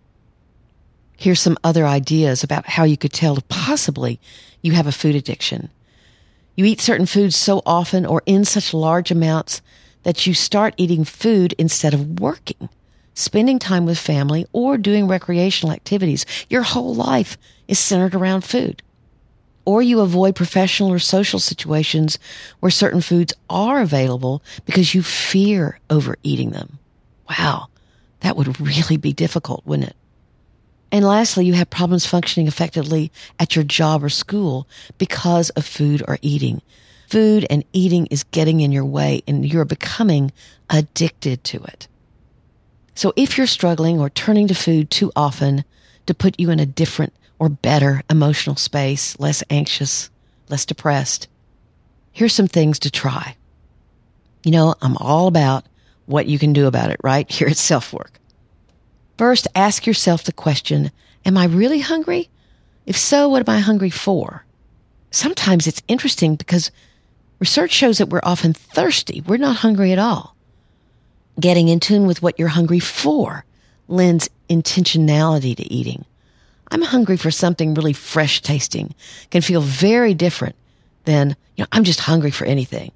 Here's 1.22 1.40
some 1.40 1.58
other 1.64 1.86
ideas 1.86 2.44
about 2.44 2.66
how 2.66 2.84
you 2.84 2.98
could 2.98 3.14
tell 3.14 3.38
if 3.38 3.48
possibly 3.48 4.20
you 4.62 4.72
have 4.72 4.88
a 4.88 4.92
food 4.92 5.16
addiction. 5.16 5.70
You 6.56 6.66
eat 6.66 6.82
certain 6.82 7.06
foods 7.06 7.36
so 7.36 7.62
often 7.64 8.06
or 8.06 8.24
in 8.26 8.44
such 8.44 8.74
large 8.74 9.12
amounts 9.12 9.62
that 10.02 10.26
you 10.26 10.34
start 10.34 10.74
eating 10.78 11.04
food 11.06 11.54
instead 11.60 11.94
of 11.94 12.20
working 12.20 12.70
spending 13.14 13.60
time 13.60 13.86
with 13.86 13.98
family, 13.98 14.46
or 14.54 14.78
doing 14.78 15.08
recreational 15.08 15.74
activities. 15.74 16.26
Your 16.50 16.64
whole 16.64 16.96
life 16.96 17.38
is 17.68 17.80
centered 17.80 18.16
around 18.16 18.42
food. 18.42 18.82
Or 19.64 19.82
you 19.82 20.00
avoid 20.00 20.36
professional 20.36 20.92
or 20.92 21.00
social 21.00 21.40
situations 21.40 22.18
where 22.60 22.72
certain 22.72 23.02
foods 23.02 23.34
are 23.50 23.82
available 23.82 24.42
because 24.66 24.96
you 24.96 25.04
fear 25.04 25.80
overeating 25.90 26.52
them. 26.52 26.80
Wow, 27.30 27.68
that 28.22 28.36
would 28.36 28.60
really 28.60 28.98
be 28.98 29.14
difficult, 29.14 29.66
wouldn't 29.66 29.90
it? 29.90 29.96
And 30.92 31.06
lastly, 31.06 31.46
you 31.46 31.54
have 31.54 31.70
problems 31.70 32.06
functioning 32.06 32.48
effectively 32.48 33.12
at 33.40 33.56
your 33.56 33.64
job 33.64 34.04
or 34.04 34.10
school 34.10 34.68
because 34.98 35.50
of 35.52 35.66
food 35.66 36.04
or 36.08 36.18
eating. 36.22 36.62
Food 37.08 37.46
and 37.50 37.64
eating 37.74 38.08
is 38.08 38.24
getting 38.24 38.60
in 38.60 38.72
your 38.72 38.86
way 38.86 39.24
and 39.28 39.46
you're 39.46 39.66
becoming 39.66 40.32
addicted 40.70 41.44
to 41.46 41.64
it. 41.64 41.88
So 42.96 43.14
if 43.16 43.38
you're 43.38 43.48
struggling 43.48 44.00
or 44.00 44.10
turning 44.10 44.48
to 44.48 44.56
food 44.56 44.92
too 44.92 45.12
often 45.16 45.64
to 46.06 46.14
put 46.14 46.40
you 46.40 46.50
in 46.50 46.60
a 46.60 46.66
different 46.66 47.14
or 47.40 47.50
better 47.50 48.04
emotional 48.10 48.56
space, 48.56 49.20
less 49.20 49.44
anxious, 49.50 50.10
less 50.50 50.66
depressed, 50.66 51.28
here's 52.12 52.34
some 52.34 52.48
things 52.48 52.80
to 52.80 52.92
try. 52.92 53.36
You 54.44 54.52
know, 54.52 54.76
I'm 54.82 54.98
all 54.98 55.28
about 55.28 55.66
what 56.06 56.28
you 56.28 56.38
can 56.38 56.54
do 56.54 56.68
about 56.68 56.92
it, 56.92 57.00
right? 57.04 57.30
Here 57.32 57.48
at 57.48 57.58
Self 57.58 57.94
Work. 57.94 58.21
First, 59.22 59.48
ask 59.54 59.86
yourself 59.86 60.24
the 60.24 60.32
question, 60.32 60.90
am 61.26 61.38
I 61.38 61.46
really 61.46 61.80
hungry? 61.80 62.32
If 62.88 62.98
so, 62.98 63.30
what 63.30 63.48
am 63.48 63.56
I 63.56 63.60
hungry 63.60 63.92
for? 63.92 64.44
Sometimes 65.12 65.68
it's 65.68 65.84
interesting 65.88 66.34
because 66.34 66.72
research 67.38 67.70
shows 67.70 68.00
that 68.00 68.10
we're 68.10 68.22
often 68.24 68.54
thirsty. 68.54 69.22
We're 69.22 69.38
not 69.38 69.58
hungry 69.58 69.92
at 69.92 70.00
all 70.00 70.36
getting 71.40 71.68
in 71.68 71.80
tune 71.80 72.08
with 72.08 72.24
what 72.24 72.40
you're 72.40 72.48
hungry 72.48 72.80
for 72.80 73.46
lends 73.88 74.28
intentionality 74.50 75.56
to 75.56 75.72
eating. 75.72 76.04
I'm 76.72 76.82
hungry 76.82 77.18
for 77.18 77.30
something 77.30 77.76
really 77.76 77.94
fresh 77.94 78.42
tasting 78.42 78.96
can 79.30 79.44
feel 79.44 79.62
very 79.62 80.16
different 80.16 80.56
than, 81.06 81.36
you 81.56 81.62
know, 81.62 81.68
I'm 81.72 81.84
just 81.84 82.00
hungry 82.00 82.32
for 82.32 82.46
anything. 82.46 82.92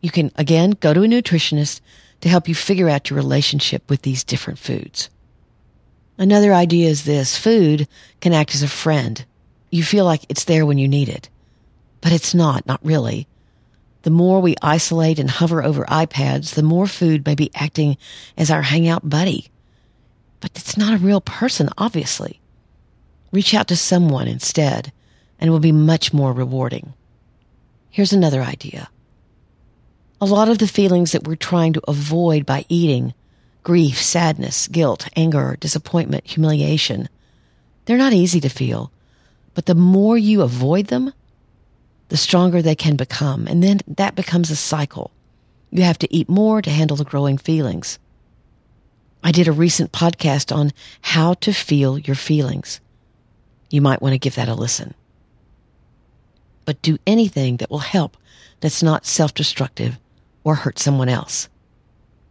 You 0.00 0.10
can 0.10 0.32
again 0.36 0.70
go 0.70 0.94
to 0.94 1.02
a 1.02 1.06
nutritionist 1.06 1.82
to 2.22 2.30
help 2.30 2.48
you 2.48 2.54
figure 2.54 2.88
out 2.88 3.10
your 3.10 3.18
relationship 3.18 3.90
with 3.90 4.00
these 4.00 4.24
different 4.24 4.58
foods. 4.58 5.10
Another 6.18 6.52
idea 6.52 6.88
is 6.88 7.04
this 7.04 7.38
food 7.38 7.86
can 8.20 8.32
act 8.32 8.54
as 8.54 8.64
a 8.64 8.68
friend. 8.68 9.24
You 9.70 9.84
feel 9.84 10.04
like 10.04 10.26
it's 10.28 10.44
there 10.44 10.66
when 10.66 10.76
you 10.78 10.88
need 10.88 11.08
it, 11.08 11.28
but 12.00 12.12
it's 12.12 12.34
not, 12.34 12.66
not 12.66 12.84
really. 12.84 13.28
The 14.02 14.10
more 14.10 14.40
we 14.40 14.56
isolate 14.60 15.18
and 15.18 15.30
hover 15.30 15.62
over 15.62 15.84
iPads, 15.84 16.54
the 16.54 16.62
more 16.62 16.86
food 16.86 17.24
may 17.24 17.36
be 17.36 17.50
acting 17.54 17.96
as 18.36 18.50
our 18.50 18.62
hangout 18.62 19.08
buddy. 19.08 19.48
But 20.40 20.52
it's 20.56 20.76
not 20.76 20.94
a 20.94 20.98
real 20.98 21.20
person, 21.20 21.68
obviously. 21.78 22.40
Reach 23.30 23.54
out 23.54 23.68
to 23.68 23.76
someone 23.76 24.26
instead, 24.26 24.92
and 25.38 25.48
it 25.48 25.50
will 25.50 25.60
be 25.60 25.72
much 25.72 26.12
more 26.12 26.32
rewarding. 26.32 26.94
Here's 27.90 28.12
another 28.12 28.42
idea. 28.42 28.88
A 30.20 30.26
lot 30.26 30.48
of 30.48 30.58
the 30.58 30.66
feelings 30.66 31.12
that 31.12 31.26
we're 31.26 31.36
trying 31.36 31.74
to 31.74 31.82
avoid 31.86 32.44
by 32.44 32.64
eating 32.68 33.14
grief, 33.68 34.00
sadness, 34.00 34.66
guilt, 34.68 35.08
anger, 35.14 35.56
disappointment, 35.60 36.26
humiliation 36.26 37.06
they're 37.88 37.96
not 37.96 38.12
easy 38.12 38.38
to 38.40 38.50
feel. 38.50 38.92
But 39.54 39.64
the 39.64 39.74
more 39.74 40.18
you 40.18 40.42
avoid 40.42 40.88
them, 40.88 41.14
the 42.10 42.18
stronger 42.18 42.60
they 42.60 42.74
can 42.74 42.96
become. 42.96 43.46
And 43.46 43.62
then 43.62 43.80
that 43.96 44.14
becomes 44.14 44.50
a 44.50 44.56
cycle. 44.56 45.10
You 45.70 45.84
have 45.84 45.96
to 46.00 46.14
eat 46.14 46.28
more 46.28 46.60
to 46.60 46.68
handle 46.68 46.98
the 46.98 47.04
growing 47.04 47.38
feelings. 47.38 47.98
I 49.24 49.32
did 49.32 49.48
a 49.48 49.52
recent 49.52 49.90
podcast 49.90 50.54
on 50.54 50.72
how 51.00 51.32
to 51.40 51.52
feel 51.54 51.98
your 51.98 52.14
feelings. 52.14 52.80
You 53.70 53.80
might 53.80 54.02
want 54.02 54.12
to 54.12 54.18
give 54.18 54.34
that 54.34 54.48
a 54.50 54.54
listen. 54.54 54.92
But 56.66 56.82
do 56.82 56.98
anything 57.06 57.56
that 57.56 57.70
will 57.70 57.78
help 57.78 58.18
that's 58.60 58.82
not 58.82 59.06
self-destructive 59.06 59.98
or 60.44 60.56
hurt 60.56 60.78
someone 60.78 61.08
else. 61.08 61.48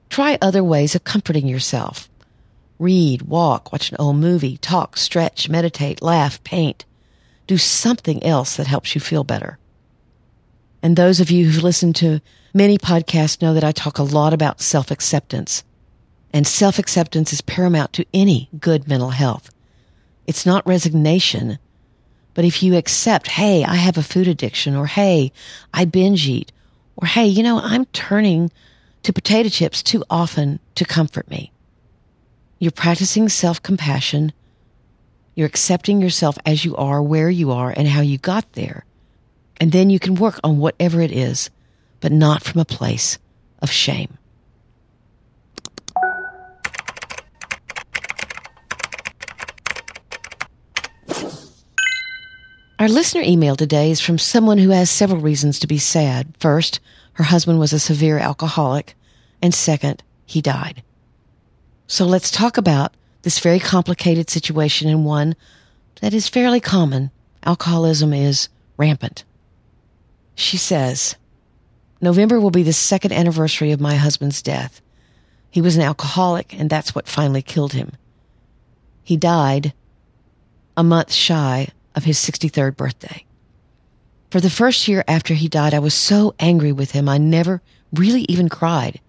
Try 0.09 0.37
other 0.41 0.63
ways 0.63 0.95
of 0.95 1.03
comforting 1.03 1.47
yourself. 1.47 2.09
Read, 2.79 3.23
walk, 3.23 3.71
watch 3.71 3.91
an 3.91 3.97
old 3.99 4.17
movie, 4.17 4.57
talk, 4.57 4.97
stretch, 4.97 5.49
meditate, 5.49 6.01
laugh, 6.01 6.43
paint. 6.43 6.85
Do 7.47 7.57
something 7.57 8.23
else 8.23 8.55
that 8.55 8.67
helps 8.67 8.93
you 8.93 9.01
feel 9.01 9.23
better. 9.23 9.57
And 10.83 10.95
those 10.95 11.19
of 11.19 11.31
you 11.31 11.45
who've 11.49 11.63
listened 11.63 11.95
to 11.97 12.21
many 12.53 12.77
podcasts 12.77 13.41
know 13.41 13.53
that 13.53 13.63
I 13.63 13.71
talk 13.71 13.97
a 13.97 14.03
lot 14.03 14.33
about 14.33 14.61
self 14.61 14.91
acceptance. 14.91 15.63
And 16.31 16.45
self 16.45 16.77
acceptance 16.77 17.33
is 17.33 17.41
paramount 17.41 17.93
to 17.93 18.05
any 18.13 18.49
good 18.59 18.87
mental 18.87 19.09
health. 19.09 19.49
It's 20.27 20.45
not 20.45 20.67
resignation, 20.67 21.57
but 22.33 22.45
if 22.45 22.61
you 22.61 22.75
accept, 22.75 23.27
hey, 23.27 23.63
I 23.63 23.75
have 23.75 23.97
a 23.97 24.03
food 24.03 24.27
addiction, 24.27 24.75
or 24.75 24.85
hey, 24.85 25.31
I 25.73 25.85
binge 25.85 26.27
eat, 26.27 26.51
or 26.95 27.07
hey, 27.07 27.25
you 27.25 27.41
know, 27.41 27.59
I'm 27.59 27.85
turning 27.85 28.51
to 29.07 29.13
potato 29.13 29.47
chips 29.47 29.81
too 29.81 30.03
often 30.09 30.59
to 30.75 30.83
comfort 30.83 31.29
me. 31.29 31.49
You're 32.59 32.71
practicing 32.71 33.29
self 33.29 33.63
compassion. 33.63 34.33
You're 35.33 35.47
accepting 35.47 36.01
yourself 36.01 36.37
as 36.45 36.65
you 36.65 36.75
are, 36.75 37.01
where 37.01 37.29
you 37.29 37.53
are, 37.53 37.73
and 37.77 37.87
how 37.87 38.01
you 38.01 38.17
got 38.17 38.51
there. 38.51 38.83
And 39.61 39.71
then 39.71 39.89
you 39.89 39.97
can 39.97 40.15
work 40.15 40.41
on 40.43 40.57
whatever 40.57 40.99
it 40.99 41.13
is, 41.13 41.49
but 42.01 42.11
not 42.11 42.43
from 42.43 42.59
a 42.59 42.65
place 42.65 43.17
of 43.61 43.71
shame. 43.71 44.17
Our 52.77 52.89
listener 52.89 53.21
email 53.21 53.55
today 53.55 53.89
is 53.89 54.01
from 54.01 54.17
someone 54.17 54.57
who 54.57 54.71
has 54.71 54.89
several 54.89 55.21
reasons 55.21 55.59
to 55.59 55.67
be 55.67 55.77
sad. 55.77 56.35
First, 56.41 56.81
her 57.13 57.23
husband 57.23 57.57
was 57.57 57.71
a 57.71 57.79
severe 57.79 58.19
alcoholic, 58.19 58.96
and 59.41 59.53
second, 59.53 60.03
he 60.25 60.41
died. 60.41 60.83
So 61.87 62.05
let's 62.05 62.31
talk 62.31 62.57
about 62.57 62.93
this 63.21 63.39
very 63.39 63.59
complicated 63.59 64.29
situation 64.29 64.89
and 64.89 65.05
one 65.05 65.35
that 66.01 66.13
is 66.13 66.27
fairly 66.27 66.59
common. 66.59 67.11
Alcoholism 67.43 68.13
is 68.13 68.49
rampant. 68.77 69.23
She 70.35 70.57
says, 70.57 71.15
November 72.01 72.39
will 72.39 72.51
be 72.51 72.63
the 72.63 72.73
second 72.73 73.11
anniversary 73.11 73.71
of 73.71 73.81
my 73.81 73.95
husband's 73.95 74.41
death. 74.41 74.81
He 75.49 75.61
was 75.61 75.75
an 75.75 75.81
alcoholic, 75.81 76.53
and 76.53 76.69
that's 76.69 76.93
what 76.93 77.07
finally 77.07 77.41
killed 77.41 77.73
him. 77.73 77.93
He 79.03 79.17
died 79.17 79.73
a 80.75 80.83
month 80.83 81.11
shy 81.11 81.69
of 81.95 82.03
his 82.03 82.19
63rd 82.19 82.77
birthday. 82.77 83.25
For 84.29 84.39
the 84.39 84.49
first 84.49 84.87
year 84.87 85.03
after 85.07 85.33
he 85.33 85.47
died, 85.47 85.73
I 85.73 85.79
was 85.79 85.93
so 85.93 86.35
angry 86.39 86.71
with 86.71 86.91
him, 86.91 87.07
I 87.09 87.17
never 87.17 87.61
really 87.93 88.25
even 88.29 88.49
cried. 88.49 88.99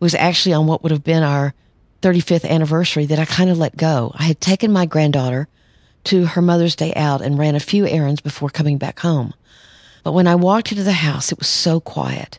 Was 0.00 0.14
actually 0.14 0.54
on 0.54 0.66
what 0.66 0.82
would 0.82 0.92
have 0.92 1.04
been 1.04 1.22
our 1.22 1.54
35th 2.02 2.48
anniversary 2.48 3.06
that 3.06 3.18
I 3.18 3.24
kind 3.24 3.50
of 3.50 3.58
let 3.58 3.76
go. 3.76 4.12
I 4.14 4.24
had 4.24 4.40
taken 4.40 4.72
my 4.72 4.86
granddaughter 4.86 5.48
to 6.04 6.26
her 6.26 6.42
Mother's 6.42 6.76
Day 6.76 6.94
out 6.94 7.20
and 7.20 7.38
ran 7.38 7.54
a 7.54 7.60
few 7.60 7.86
errands 7.86 8.20
before 8.20 8.48
coming 8.48 8.78
back 8.78 9.00
home. 9.00 9.34
But 10.02 10.12
when 10.12 10.26
I 10.26 10.34
walked 10.34 10.72
into 10.72 10.84
the 10.84 10.92
house, 10.92 11.30
it 11.30 11.38
was 11.38 11.48
so 11.48 11.80
quiet. 11.80 12.38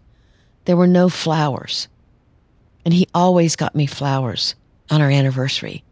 There 0.66 0.78
were 0.78 0.88
no 0.88 1.10
flowers. 1.10 1.88
And 2.84 2.94
he 2.94 3.08
always 3.14 3.56
got 3.56 3.76
me 3.76 3.86
flowers 3.86 4.56
on 4.90 5.02
our 5.02 5.10
anniversary. 5.10 5.84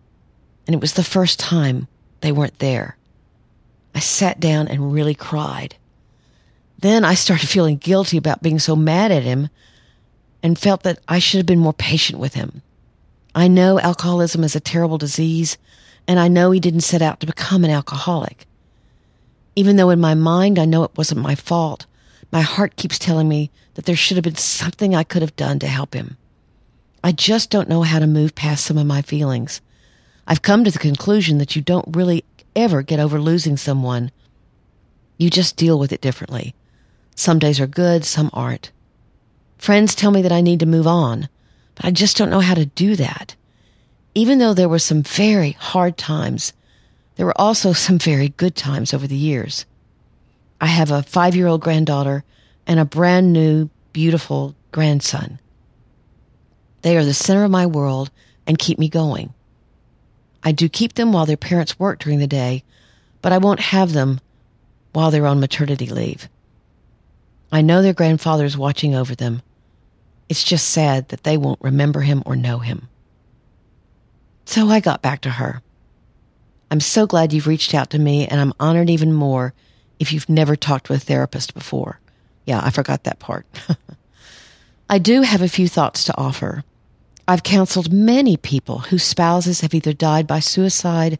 And 0.66 0.74
it 0.74 0.82
was 0.82 0.94
the 0.94 1.04
first 1.04 1.40
time 1.40 1.88
they 2.22 2.32
weren't 2.32 2.60
there. 2.60 2.98
I 3.94 4.00
sat 4.00 4.40
down 4.40 4.68
and 4.68 4.92
really 4.92 5.16
cried. 5.16 5.76
Then 6.80 7.06
I 7.06 7.14
started 7.14 7.50
feeling 7.50 7.78
guilty 7.78 8.18
about 8.18 8.42
being 8.42 8.60
so 8.60 8.76
mad 8.76 9.12
at 9.12 9.24
him 9.24 9.50
and 10.42 10.58
felt 10.58 10.84
that 10.84 11.00
I 11.08 11.20
should 11.20 11.38
have 11.40 11.46
been 11.46 11.60
more 11.60 11.74
patient 11.74 12.20
with 12.20 12.34
him. 12.34 12.62
I 13.36 13.48
know 13.48 13.80
alcoholism 13.80 14.44
is 14.44 14.56
a 14.56 14.60
terrible 14.60 14.98
disease, 14.98 15.58
and 16.08 16.20
I 16.20 16.28
know 16.28 16.52
he 16.52 16.60
didn't 16.60 16.82
set 16.82 17.02
out 17.02 17.20
to 17.20 17.28
become 17.28 17.64
an 17.64 17.72
alcoholic. 17.72 18.46
Even 19.56 19.76
though 19.76 19.90
in 19.90 20.00
my 20.00 20.14
mind 20.14 20.58
I 20.58 20.66
know 20.66 20.84
it 20.84 20.98
wasn't 20.98 21.22
my 21.22 21.36
fault, 21.36 21.86
my 22.32 22.42
heart 22.42 22.76
keeps 22.76 22.98
telling 23.00 23.28
me 23.28 23.52
that 23.76 23.86
there 23.86 23.96
should 23.96 24.18
have 24.18 24.24
been 24.24 24.36
something 24.36 24.96
I 24.96 25.04
could 25.04 25.22
have 25.22 25.36
done 25.36 25.60
to 25.60 25.68
help 25.68 25.94
him. 25.94 26.18
I 27.04 27.12
just 27.12 27.50
don't 27.50 27.70
know 27.70 27.84
how 27.84 28.00
to 28.00 28.08
move 28.08 28.36
past 28.36 28.66
some 28.66 28.78
of 28.78 28.86
my 28.86 29.02
feelings. 29.02 29.62
I've 30.28 30.42
come 30.42 30.64
to 30.64 30.72
the 30.72 30.80
conclusion 30.80 31.38
that 31.38 31.56
you 31.56 31.62
don't 31.62 31.96
really 31.96 32.24
ever 32.56 32.82
get 32.82 33.00
over 33.00 33.20
losing 33.20 33.58
someone. 33.58 34.12
You 35.18 35.30
just 35.30 35.56
deal 35.56 35.80
with 35.80 35.92
it 35.92 36.02
differently. 36.02 36.54
Some 37.16 37.40
days 37.40 37.60
are 37.60 37.68
good, 37.68 38.06
some 38.06 38.30
aren't. 38.34 38.72
Friends 39.60 39.94
tell 39.94 40.10
me 40.10 40.22
that 40.22 40.32
I 40.32 40.40
need 40.40 40.62
to 40.62 40.66
move 40.66 40.88
on, 40.88 41.28
but 41.76 41.86
I 41.86 41.92
just 41.92 42.16
don't 42.16 42.30
know 42.30 42.40
how 42.40 42.54
to 42.54 42.66
do 42.66 42.96
that. 42.96 43.36
Even 44.16 44.40
though 44.40 44.54
there 44.54 44.70
were 44.70 44.80
some 44.80 45.04
very 45.04 45.52
hard 45.52 45.98
times, 45.98 46.54
there 47.18 47.26
were 47.26 47.40
also 47.40 47.74
some 47.86 48.00
very 48.00 48.30
good 48.30 48.56
times 48.56 48.94
over 48.94 49.06
the 49.06 49.18
years. 49.18 49.66
I 50.62 50.68
have 50.68 50.92
a 50.92 51.04
five 51.04 51.36
year 51.36 51.48
old 51.48 51.62
granddaughter 51.62 52.24
and 52.66 52.80
a 52.80 52.86
brand 52.86 53.34
new, 53.34 53.70
beautiful 53.92 54.56
grandson. 54.72 55.40
They 56.82 56.96
are 56.96 57.06
the 57.06 57.14
center 57.14 57.44
of 57.44 57.52
my 57.52 57.66
world 57.66 58.12
and 58.48 58.58
keep 58.58 58.80
me 58.80 58.88
going. 58.88 59.34
I 60.42 60.54
do 60.54 60.70
keep 60.70 60.94
them 60.94 61.12
while 61.12 61.26
their 61.26 61.38
parents 61.38 61.78
work 61.78 62.00
during 62.00 62.20
the 62.20 62.28
day, 62.28 62.64
but 63.22 63.34
I 63.34 63.38
won't 63.40 63.60
have 63.60 63.92
them 63.92 64.22
while 64.94 65.12
they're 65.12 65.28
on 65.28 65.42
maternity 65.42 65.88
leave. 65.88 66.30
I 67.52 67.62
know 67.62 67.82
their 67.82 67.94
grandfather 67.94 68.46
is 68.46 68.58
watching 68.58 68.96
over 68.96 69.16
them. 69.16 69.42
It's 70.30 70.44
just 70.44 70.70
sad 70.70 71.10
that 71.10 71.24
they 71.24 71.38
won't 71.38 71.62
remember 71.62 72.02
him 72.02 72.24
or 72.26 72.36
know 72.36 72.60
him. 72.60 72.88
So 74.46 74.70
I 74.70 74.80
got 74.80 75.02
back 75.02 75.22
to 75.22 75.32
her. 75.32 75.62
I'm 76.72 76.80
so 76.80 77.08
glad 77.08 77.34
you've 77.34 77.48
reached 77.48 77.74
out 77.74 77.90
to 77.92 78.00
me, 78.00 78.28
and 78.28 78.40
I'm 78.40 78.54
honored 78.60 78.90
even 78.90 79.12
more 79.12 79.54
if 80.00 80.14
you've 80.14 80.30
never 80.30 80.56
talked 80.56 80.86
to 80.86 80.94
a 80.94 81.00
therapist 81.00 81.54
before. 81.54 82.00
Yeah, 82.46 82.62
I 82.64 82.70
forgot 82.70 83.04
that 83.04 83.20
part. 83.20 83.46
I 84.90 85.00
do 85.00 85.22
have 85.24 85.42
a 85.42 85.50
few 85.50 85.68
thoughts 85.68 86.04
to 86.06 86.18
offer. 86.18 86.64
I've 87.28 87.44
counseled 87.44 87.94
many 87.94 88.38
people 88.38 88.80
whose 88.80 89.04
spouses 89.04 89.62
have 89.62 89.74
either 89.74 89.94
died 89.94 90.26
by 90.26 90.40
suicide 90.40 91.20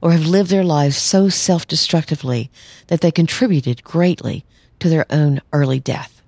or 0.00 0.12
have 0.12 0.24
lived 0.24 0.50
their 0.50 0.64
lives 0.64 0.96
so 0.96 1.28
self 1.28 1.66
destructively 1.66 2.50
that 2.86 3.02
they 3.02 3.10
contributed 3.10 3.84
greatly 3.84 4.44
to 4.78 4.88
their 4.88 5.04
own 5.10 5.42
early 5.52 5.80
death. 5.80 6.19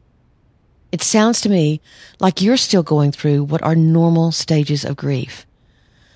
It 0.92 1.02
sounds 1.02 1.40
to 1.40 1.48
me 1.48 1.80
like 2.20 2.42
you're 2.42 2.58
still 2.58 2.82
going 2.82 3.12
through 3.12 3.44
what 3.44 3.62
are 3.62 3.74
normal 3.74 4.30
stages 4.30 4.84
of 4.84 4.94
grief. 4.96 5.46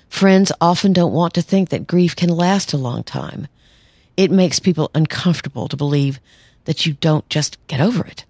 Friends 0.07 0.51
often 0.61 0.93
don't 0.93 1.13
want 1.13 1.33
to 1.33 1.41
think 1.41 1.69
that 1.69 1.87
grief 1.87 2.15
can 2.15 2.29
last 2.29 2.73
a 2.73 2.77
long 2.77 3.03
time. 3.03 3.47
It 4.15 4.31
makes 4.31 4.59
people 4.59 4.91
uncomfortable 4.93 5.67
to 5.67 5.75
believe 5.75 6.19
that 6.65 6.85
you 6.85 6.93
don't 6.93 7.27
just 7.27 7.57
get 7.67 7.81
over 7.81 8.05
it. 8.05 8.23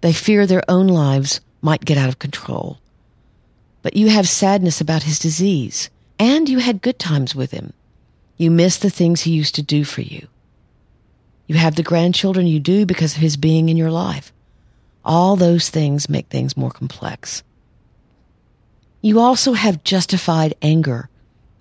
They 0.00 0.12
fear 0.12 0.46
their 0.46 0.64
own 0.68 0.88
lives 0.88 1.40
might 1.60 1.84
get 1.84 1.96
out 1.96 2.08
of 2.08 2.18
control. 2.18 2.78
But 3.82 3.96
you 3.96 4.08
have 4.08 4.28
sadness 4.28 4.80
about 4.80 5.04
his 5.04 5.18
disease, 5.18 5.90
and 6.18 6.48
you 6.48 6.58
had 6.58 6.82
good 6.82 6.98
times 6.98 7.34
with 7.34 7.52
him. 7.52 7.72
You 8.36 8.50
miss 8.50 8.76
the 8.78 8.90
things 8.90 9.20
he 9.20 9.32
used 9.32 9.54
to 9.54 9.62
do 9.62 9.84
for 9.84 10.02
you. 10.02 10.26
You 11.46 11.56
have 11.56 11.76
the 11.76 11.82
grandchildren 11.82 12.46
you 12.46 12.58
do 12.58 12.84
because 12.84 13.14
of 13.14 13.22
his 13.22 13.36
being 13.36 13.68
in 13.68 13.76
your 13.76 13.90
life. 13.90 14.32
All 15.04 15.36
those 15.36 15.68
things 15.70 16.08
make 16.08 16.28
things 16.28 16.56
more 16.56 16.70
complex. 16.70 17.42
You 19.00 19.18
also 19.18 19.52
have 19.54 19.84
justified 19.84 20.54
anger 20.62 21.08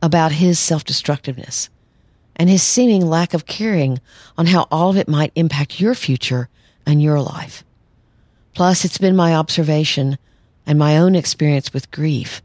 about 0.01 0.31
his 0.31 0.59
self-destructiveness 0.59 1.69
and 2.35 2.49
his 2.49 2.63
seeming 2.63 3.05
lack 3.05 3.33
of 3.33 3.45
caring 3.45 3.99
on 4.37 4.47
how 4.47 4.67
all 4.71 4.89
of 4.89 4.97
it 4.97 5.07
might 5.07 5.31
impact 5.35 5.79
your 5.79 5.95
future 5.95 6.49
and 6.85 7.01
your 7.01 7.19
life. 7.19 7.63
Plus, 8.53 8.85
it's 8.85 8.97
been 8.97 9.15
my 9.15 9.33
observation 9.33 10.17
and 10.65 10.77
my 10.77 10.97
own 10.97 11.15
experience 11.15 11.73
with 11.73 11.91
grief 11.91 12.41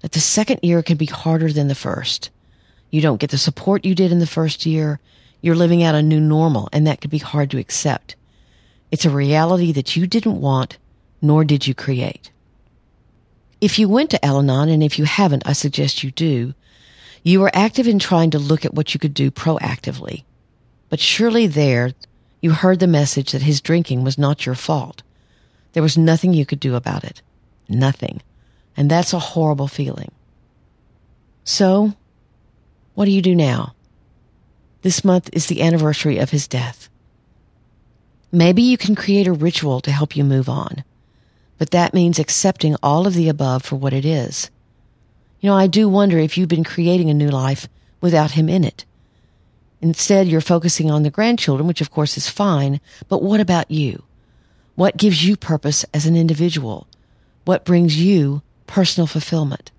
that 0.00 0.12
the 0.12 0.20
second 0.20 0.60
year 0.62 0.82
can 0.82 0.96
be 0.96 1.06
harder 1.06 1.52
than 1.52 1.68
the 1.68 1.74
first. 1.74 2.30
You 2.90 3.00
don't 3.00 3.20
get 3.20 3.30
the 3.30 3.38
support 3.38 3.84
you 3.84 3.94
did 3.94 4.10
in 4.10 4.18
the 4.18 4.26
first 4.26 4.66
year. 4.66 4.98
You're 5.42 5.54
living 5.54 5.82
out 5.82 5.94
a 5.94 6.02
new 6.02 6.20
normal, 6.20 6.68
and 6.72 6.86
that 6.86 7.00
can 7.00 7.10
be 7.10 7.18
hard 7.18 7.50
to 7.52 7.58
accept. 7.58 8.16
It's 8.90 9.04
a 9.04 9.10
reality 9.10 9.72
that 9.72 9.96
you 9.96 10.06
didn't 10.06 10.40
want, 10.40 10.78
nor 11.22 11.44
did 11.44 11.66
you 11.66 11.74
create. 11.74 12.30
If 13.60 13.78
you 13.78 13.88
went 13.88 14.10
to 14.10 14.24
Al 14.24 14.38
Anon, 14.38 14.68
and 14.68 14.82
if 14.82 14.98
you 14.98 15.04
haven't, 15.04 15.46
I 15.46 15.52
suggest 15.52 16.02
you 16.02 16.10
do, 16.10 16.54
you 17.22 17.40
were 17.40 17.50
active 17.52 17.86
in 17.86 17.98
trying 17.98 18.30
to 18.30 18.38
look 18.38 18.64
at 18.64 18.74
what 18.74 18.94
you 18.94 19.00
could 19.00 19.14
do 19.14 19.30
proactively. 19.30 20.24
But 20.88 21.00
surely 21.00 21.46
there, 21.46 21.92
you 22.40 22.52
heard 22.52 22.80
the 22.80 22.86
message 22.86 23.32
that 23.32 23.42
his 23.42 23.60
drinking 23.60 24.02
was 24.02 24.18
not 24.18 24.46
your 24.46 24.54
fault. 24.54 25.02
There 25.72 25.82
was 25.82 25.96
nothing 25.96 26.32
you 26.32 26.46
could 26.46 26.60
do 26.60 26.74
about 26.74 27.04
it. 27.04 27.22
Nothing. 27.68 28.22
And 28.76 28.90
that's 28.90 29.12
a 29.12 29.18
horrible 29.18 29.68
feeling. 29.68 30.10
So, 31.44 31.94
what 32.94 33.04
do 33.04 33.12
you 33.12 33.22
do 33.22 33.34
now? 33.34 33.74
This 34.82 35.04
month 35.04 35.30
is 35.32 35.46
the 35.46 35.62
anniversary 35.62 36.18
of 36.18 36.30
his 36.30 36.48
death. 36.48 36.89
Maybe 38.32 38.62
you 38.62 38.78
can 38.78 38.94
create 38.94 39.26
a 39.26 39.32
ritual 39.32 39.80
to 39.80 39.90
help 39.90 40.16
you 40.16 40.22
move 40.24 40.48
on, 40.48 40.84
but 41.58 41.70
that 41.70 41.94
means 41.94 42.18
accepting 42.18 42.76
all 42.82 43.06
of 43.06 43.14
the 43.14 43.28
above 43.28 43.64
for 43.64 43.76
what 43.76 43.92
it 43.92 44.04
is. 44.04 44.50
You 45.40 45.50
know, 45.50 45.56
I 45.56 45.66
do 45.66 45.88
wonder 45.88 46.18
if 46.18 46.38
you've 46.38 46.48
been 46.48 46.64
creating 46.64 47.10
a 47.10 47.14
new 47.14 47.30
life 47.30 47.68
without 48.00 48.32
him 48.32 48.48
in 48.48 48.62
it. 48.62 48.84
Instead, 49.80 50.28
you're 50.28 50.40
focusing 50.40 50.90
on 50.90 51.02
the 51.02 51.10
grandchildren, 51.10 51.66
which 51.66 51.80
of 51.80 51.90
course 51.90 52.16
is 52.16 52.28
fine, 52.28 52.80
but 53.08 53.22
what 53.22 53.40
about 53.40 53.70
you? 53.70 54.02
What 54.74 54.96
gives 54.96 55.26
you 55.26 55.36
purpose 55.36 55.84
as 55.92 56.06
an 56.06 56.16
individual? 56.16 56.86
What 57.44 57.64
brings 57.64 58.00
you 58.00 58.42
personal 58.66 59.06
fulfillment? 59.06 59.70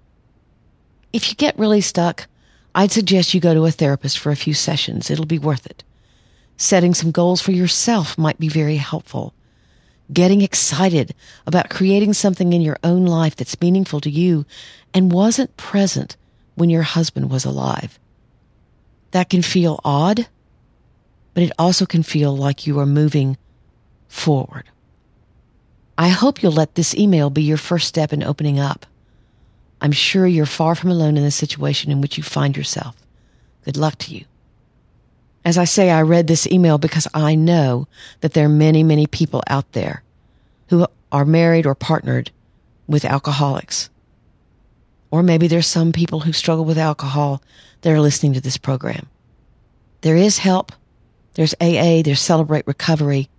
If 1.14 1.30
you 1.30 1.36
get 1.36 1.58
really 1.58 1.82
stuck, 1.82 2.28
I'd 2.74 2.92
suggest 2.92 3.34
you 3.34 3.40
go 3.40 3.54
to 3.54 3.66
a 3.66 3.72
therapist 3.72 4.18
for 4.18 4.32
a 4.32 4.36
few 4.36 4.54
sessions. 4.54 5.10
It'll 5.10 5.26
be 5.26 5.40
worth 5.40 5.66
it. 5.66 5.84
Setting 6.62 6.94
some 6.94 7.10
goals 7.10 7.42
for 7.42 7.52
yourself 7.52 8.20
might 8.20 8.38
be 8.38 8.48
very 8.48 8.76
helpful. 8.76 9.34
Getting 10.14 10.42
excited 10.42 11.16
about 11.48 11.72
creating 11.72 12.14
something 12.14 12.54
in 12.54 12.62
your 12.62 12.78
own 12.84 13.08
life 13.08 13.36
that's 13.36 13.60
meaningful 13.60 14.00
to 14.02 14.12
you 14.12 14.46
and 14.94 15.12
wasn't 15.12 15.58
present 15.58 16.18
when 16.54 16.70
your 16.70 16.84
husband 16.84 17.32
was 17.32 17.46
alive. 17.46 17.98
That 19.10 19.28
can 19.28 19.42
feel 19.42 19.80
odd, 19.84 20.28
but 21.34 21.42
it 21.42 21.52
also 21.58 21.88
can 21.88 22.04
feel 22.04 22.38
like 22.38 22.68
you 22.68 22.78
are 22.78 22.86
moving 22.86 23.38
forward. 24.08 24.66
I 25.98 26.10
hope 26.10 26.44
you'll 26.44 26.52
let 26.52 26.76
this 26.76 26.94
email 26.94 27.32
be 27.32 27.42
your 27.42 27.58
first 27.58 27.88
step 27.88 28.14
in 28.14 28.22
opening 28.22 28.60
up. 28.60 28.86
I'm 29.82 29.94
sure 29.94 30.28
you're 30.28 30.46
far 30.46 30.76
from 30.76 30.92
alone 30.92 31.18
in 31.18 31.24
the 31.24 31.32
situation 31.32 31.92
in 31.92 32.02
which 32.02 32.18
you 32.18 32.24
find 32.24 32.56
yourself. 32.56 32.96
Good 33.66 33.78
luck 33.78 33.98
to 33.98 34.14
you. 34.14 34.26
As 35.44 35.58
I 35.58 35.66
say, 35.66 35.90
I 35.90 36.02
read 36.02 36.28
this 36.28 36.46
email 36.48 36.78
because 36.78 37.08
I 37.14 37.36
know 37.36 37.88
that 38.22 38.34
there 38.34 38.46
are 38.46 38.50
many, 38.50 38.84
many 38.84 39.08
people 39.08 39.42
out 39.48 39.72
there 39.72 40.04
who 40.70 40.86
are 41.12 41.26
married 41.26 41.66
or 41.66 41.76
partnered 41.76 42.32
with 42.88 43.06
alcoholics. 43.06 43.90
Or 45.10 45.24
maybe 45.24 45.48
there's 45.48 45.68
some 45.68 45.92
people 45.92 46.22
who 46.22 46.32
struggle 46.32 46.66
with 46.66 46.78
alcohol 46.78 47.42
that 47.82 47.92
are 47.92 48.00
listening 48.00 48.34
to 48.34 48.42
this 48.42 48.58
program. 48.58 49.08
There 50.02 50.16
is 50.16 50.38
help. 50.38 50.72
There's 51.34 51.56
AA. 51.60 52.02
There's 52.04 52.22
Celebrate 52.22 52.68
Recovery. 52.68 53.30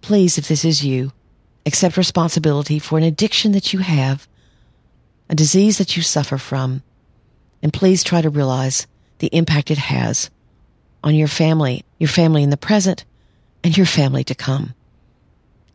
Please, 0.00 0.38
if 0.38 0.48
this 0.48 0.64
is 0.64 0.84
you, 0.84 1.12
accept 1.66 1.96
responsibility 1.96 2.78
for 2.78 2.98
an 2.98 3.04
addiction 3.04 3.52
that 3.52 3.72
you 3.72 3.80
have, 3.80 4.26
a 5.28 5.34
disease 5.34 5.78
that 5.78 5.96
you 5.96 6.02
suffer 6.02 6.38
from, 6.38 6.82
And 7.62 7.72
please 7.72 8.02
try 8.02 8.20
to 8.20 8.28
realize 8.28 8.88
the 9.18 9.28
impact 9.28 9.70
it 9.70 9.78
has 9.78 10.30
on 11.02 11.14
your 11.14 11.28
family, 11.28 11.84
your 11.98 12.08
family 12.08 12.42
in 12.42 12.50
the 12.50 12.56
present 12.56 13.04
and 13.64 13.76
your 13.76 13.86
family 13.86 14.24
to 14.24 14.34
come. 14.34 14.74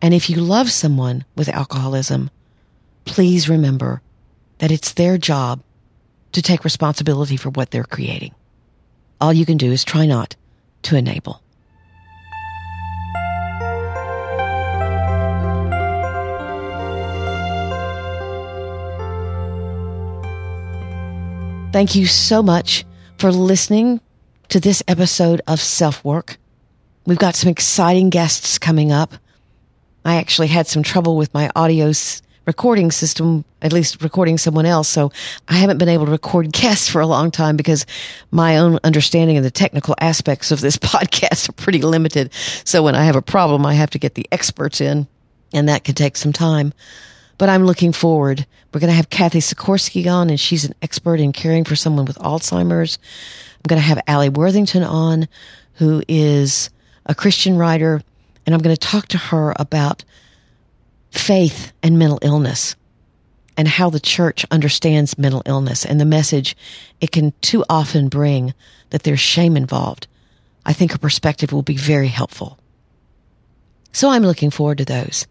And 0.01 0.13
if 0.13 0.29
you 0.29 0.37
love 0.37 0.71
someone 0.71 1.25
with 1.35 1.49
alcoholism, 1.49 2.29
please 3.05 3.49
remember 3.49 4.01
that 4.59 4.71
it's 4.71 4.93
their 4.93 5.17
job 5.17 5.61
to 6.33 6.41
take 6.41 6.63
responsibility 6.63 7.37
for 7.37 7.49
what 7.49 7.71
they're 7.71 7.83
creating. 7.83 8.33
All 9.19 9.33
you 9.33 9.45
can 9.45 9.57
do 9.57 9.71
is 9.71 9.83
try 9.83 10.05
not 10.05 10.35
to 10.83 10.95
enable. 10.95 11.41
Thank 21.73 21.95
you 21.95 22.05
so 22.05 22.41
much 22.41 22.85
for 23.17 23.31
listening 23.31 23.99
to 24.49 24.59
this 24.59 24.81
episode 24.87 25.41
of 25.47 25.59
Self 25.59 26.03
Work. 26.05 26.37
We've 27.05 27.17
got 27.17 27.35
some 27.35 27.49
exciting 27.49 28.09
guests 28.09 28.57
coming 28.57 28.91
up. 28.91 29.13
I 30.05 30.15
actually 30.15 30.47
had 30.47 30.67
some 30.67 30.83
trouble 30.83 31.17
with 31.17 31.33
my 31.33 31.49
audio 31.55 31.91
recording 32.45 32.91
system, 32.91 33.43
at 33.61 33.73
least 33.73 34.01
recording 34.01 34.37
someone 34.37 34.65
else. 34.65 34.87
So 34.87 35.11
I 35.49 35.55
haven't 35.55 35.79
been 35.79 35.89
able 35.89 36.05
to 36.05 36.11
record 36.11 36.51
guests 36.53 36.89
for 36.89 37.01
a 37.01 37.07
long 37.07 37.29
time 37.29 37.57
because 37.57 37.85
my 38.31 38.57
own 38.57 38.79
understanding 38.85 39.37
of 39.37 39.43
the 39.43 39.51
technical 39.51 39.95
aspects 39.99 40.51
of 40.51 40.61
this 40.61 40.77
podcast 40.77 41.49
are 41.49 41.53
pretty 41.53 41.81
limited. 41.81 42.33
So 42.63 42.81
when 42.83 42.95
I 42.95 43.03
have 43.03 43.17
a 43.17 43.21
problem, 43.21 43.65
I 43.65 43.73
have 43.73 43.89
to 43.91 43.99
get 43.99 44.15
the 44.15 44.27
experts 44.31 44.79
in 44.79 45.07
and 45.53 45.67
that 45.67 45.83
can 45.83 45.95
take 45.95 46.15
some 46.15 46.33
time. 46.33 46.73
But 47.37 47.49
I'm 47.49 47.65
looking 47.65 47.91
forward. 47.91 48.47
We're 48.73 48.79
going 48.79 48.89
to 48.89 48.95
have 48.95 49.09
Kathy 49.09 49.39
Sikorski 49.39 50.11
on 50.11 50.29
and 50.29 50.39
she's 50.39 50.65
an 50.65 50.73
expert 50.81 51.19
in 51.19 51.33
caring 51.33 51.65
for 51.65 51.75
someone 51.75 52.05
with 52.05 52.17
Alzheimer's. 52.17 52.97
I'm 53.57 53.67
going 53.67 53.81
to 53.81 53.87
have 53.87 54.01
Allie 54.07 54.29
Worthington 54.29 54.83
on 54.83 55.27
who 55.73 56.01
is 56.07 56.69
a 57.05 57.15
Christian 57.15 57.57
writer 57.57 58.01
and 58.45 58.55
I'm 58.55 58.61
going 58.61 58.75
to 58.75 58.79
talk 58.79 59.07
to 59.09 59.17
her 59.17 59.53
about 59.57 60.03
faith 61.11 61.73
and 61.83 61.99
mental 61.99 62.19
illness 62.21 62.75
and 63.57 63.67
how 63.67 63.89
the 63.89 63.99
church 63.99 64.45
understands 64.51 65.17
mental 65.17 65.41
illness 65.45 65.83
and 65.83 65.99
the 65.99 66.05
message 66.05 66.55
it 67.01 67.11
can 67.11 67.33
too 67.41 67.65
often 67.69 68.07
bring 68.07 68.53
that 68.91 69.03
there's 69.03 69.19
shame 69.19 69.57
involved. 69.57 70.07
I 70.65 70.73
think 70.73 70.91
her 70.91 70.97
perspective 70.97 71.51
will 71.51 71.63
be 71.63 71.77
very 71.77 72.07
helpful. 72.07 72.59
So 73.91 74.09
I'm 74.09 74.23
looking 74.23 74.51
forward 74.51 74.77
to 74.77 74.85
those. 74.85 75.25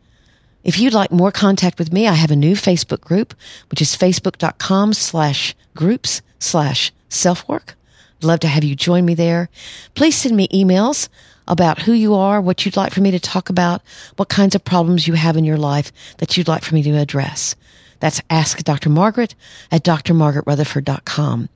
If 0.65 0.81
you'd 0.81 0.95
like 0.95 1.12
more 1.12 1.31
contact 1.31 1.79
with 1.79 1.93
me, 1.93 2.09
I 2.09 2.15
have 2.15 2.33
a 2.33 2.37
new 2.37 2.57
Facebook 2.57 3.01
group, 3.01 3.35
which 3.71 3.81
is 3.81 3.97
facebook.com 3.97 4.95
slash 4.95 5.55
groups 5.77 6.23
slash 6.41 6.93
selfwork. 7.09 7.76
I'd 8.18 8.26
love 8.26 8.40
to 8.40 8.48
have 8.48 8.64
you 8.64 8.74
join 8.74 9.05
me 9.05 9.14
there. 9.14 9.48
Please 9.94 10.16
send 10.16 10.37
me 10.37 10.48
emails 10.48 11.09
about 11.48 11.83
who 11.83 11.92
you 11.92 12.14
are, 12.14 12.40
what 12.40 12.64
you'd 12.64 12.76
like 12.76 12.92
for 12.92 13.00
me 13.00 13.11
to 13.11 13.20
talk 13.20 13.50
about, 13.50 13.83
what 14.16 14.29
kinds 14.29 14.55
of 14.55 14.64
problems 14.64 15.07
you 15.07 15.14
have 15.14 15.37
in 15.37 15.44
your 15.44 15.59
life 15.59 15.92
that 16.18 16.37
you'd 16.37 16.48
like 16.48 16.64
for 16.64 16.74
me 16.74 16.83
to 16.83 16.96
address. 16.96 17.55
That's 18.00 18.20
Ask 18.31 18.62
Dr. 18.64 18.90
Margaret 18.90 19.35
at 19.70 19.85
drmargaretrutherford.com. 19.85 21.48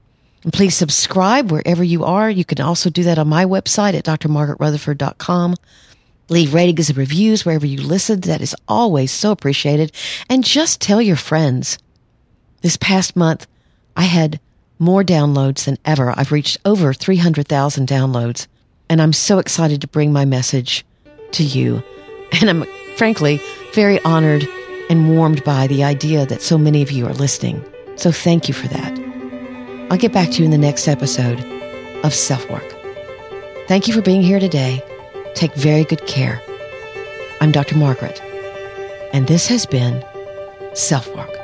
And 0.42 0.52
please 0.52 0.74
subscribe 0.74 1.50
wherever 1.50 1.84
you 1.84 2.04
are. 2.04 2.30
You 2.30 2.44
can 2.44 2.60
also 2.60 2.88
do 2.88 3.02
that 3.04 3.18
on 3.18 3.28
my 3.28 3.44
website 3.44 3.94
at 3.94 4.04
drmargaretrutherford.com. 4.04 5.56
Leave 6.28 6.54
ratings 6.54 6.88
and 6.88 6.96
reviews 6.96 7.44
wherever 7.44 7.66
you 7.66 7.82
listen. 7.82 8.20
That 8.20 8.40
is 8.40 8.56
always 8.68 9.10
so 9.10 9.32
appreciated. 9.32 9.92
And 10.28 10.44
just 10.44 10.80
tell 10.80 11.02
your 11.02 11.16
friends. 11.16 11.78
This 12.62 12.76
past 12.76 13.16
month, 13.16 13.46
I 13.96 14.02
had 14.02 14.38
more 14.80 15.04
downloads 15.04 15.66
than 15.66 15.78
ever. 15.84 16.12
I've 16.16 16.32
reached 16.32 16.58
over 16.64 16.92
300,000 16.92 17.86
downloads. 17.86 18.48
And 18.88 19.00
I'm 19.00 19.12
so 19.12 19.38
excited 19.38 19.80
to 19.82 19.86
bring 19.86 20.12
my 20.12 20.24
message 20.24 20.84
to 21.32 21.44
you. 21.44 21.82
And 22.40 22.48
I'm 22.48 22.64
frankly 22.94 23.40
very 23.74 24.00
honored 24.04 24.46
and 24.88 25.16
warmed 25.16 25.42
by 25.42 25.66
the 25.66 25.82
idea 25.82 26.24
that 26.26 26.42
so 26.42 26.56
many 26.56 26.80
of 26.80 26.92
you 26.92 27.04
are 27.06 27.12
listening. 27.12 27.64
So 27.96 28.12
thank 28.12 28.46
you 28.46 28.54
for 28.54 28.68
that. 28.68 28.98
I'll 29.90 29.98
get 29.98 30.12
back 30.12 30.30
to 30.30 30.38
you 30.38 30.44
in 30.44 30.52
the 30.52 30.58
next 30.58 30.86
episode 30.86 31.40
of 32.04 32.14
Self 32.14 32.48
Work. 32.48 32.76
Thank 33.66 33.88
you 33.88 33.94
for 33.94 34.00
being 34.00 34.22
here 34.22 34.38
today. 34.38 34.80
Take 35.34 35.54
very 35.54 35.82
good 35.82 36.06
care. 36.06 36.40
I'm 37.40 37.50
Dr. 37.50 37.76
Margaret, 37.76 38.20
and 39.12 39.26
this 39.26 39.48
has 39.48 39.66
been 39.66 40.04
Self 40.74 41.12
Work. 41.16 41.39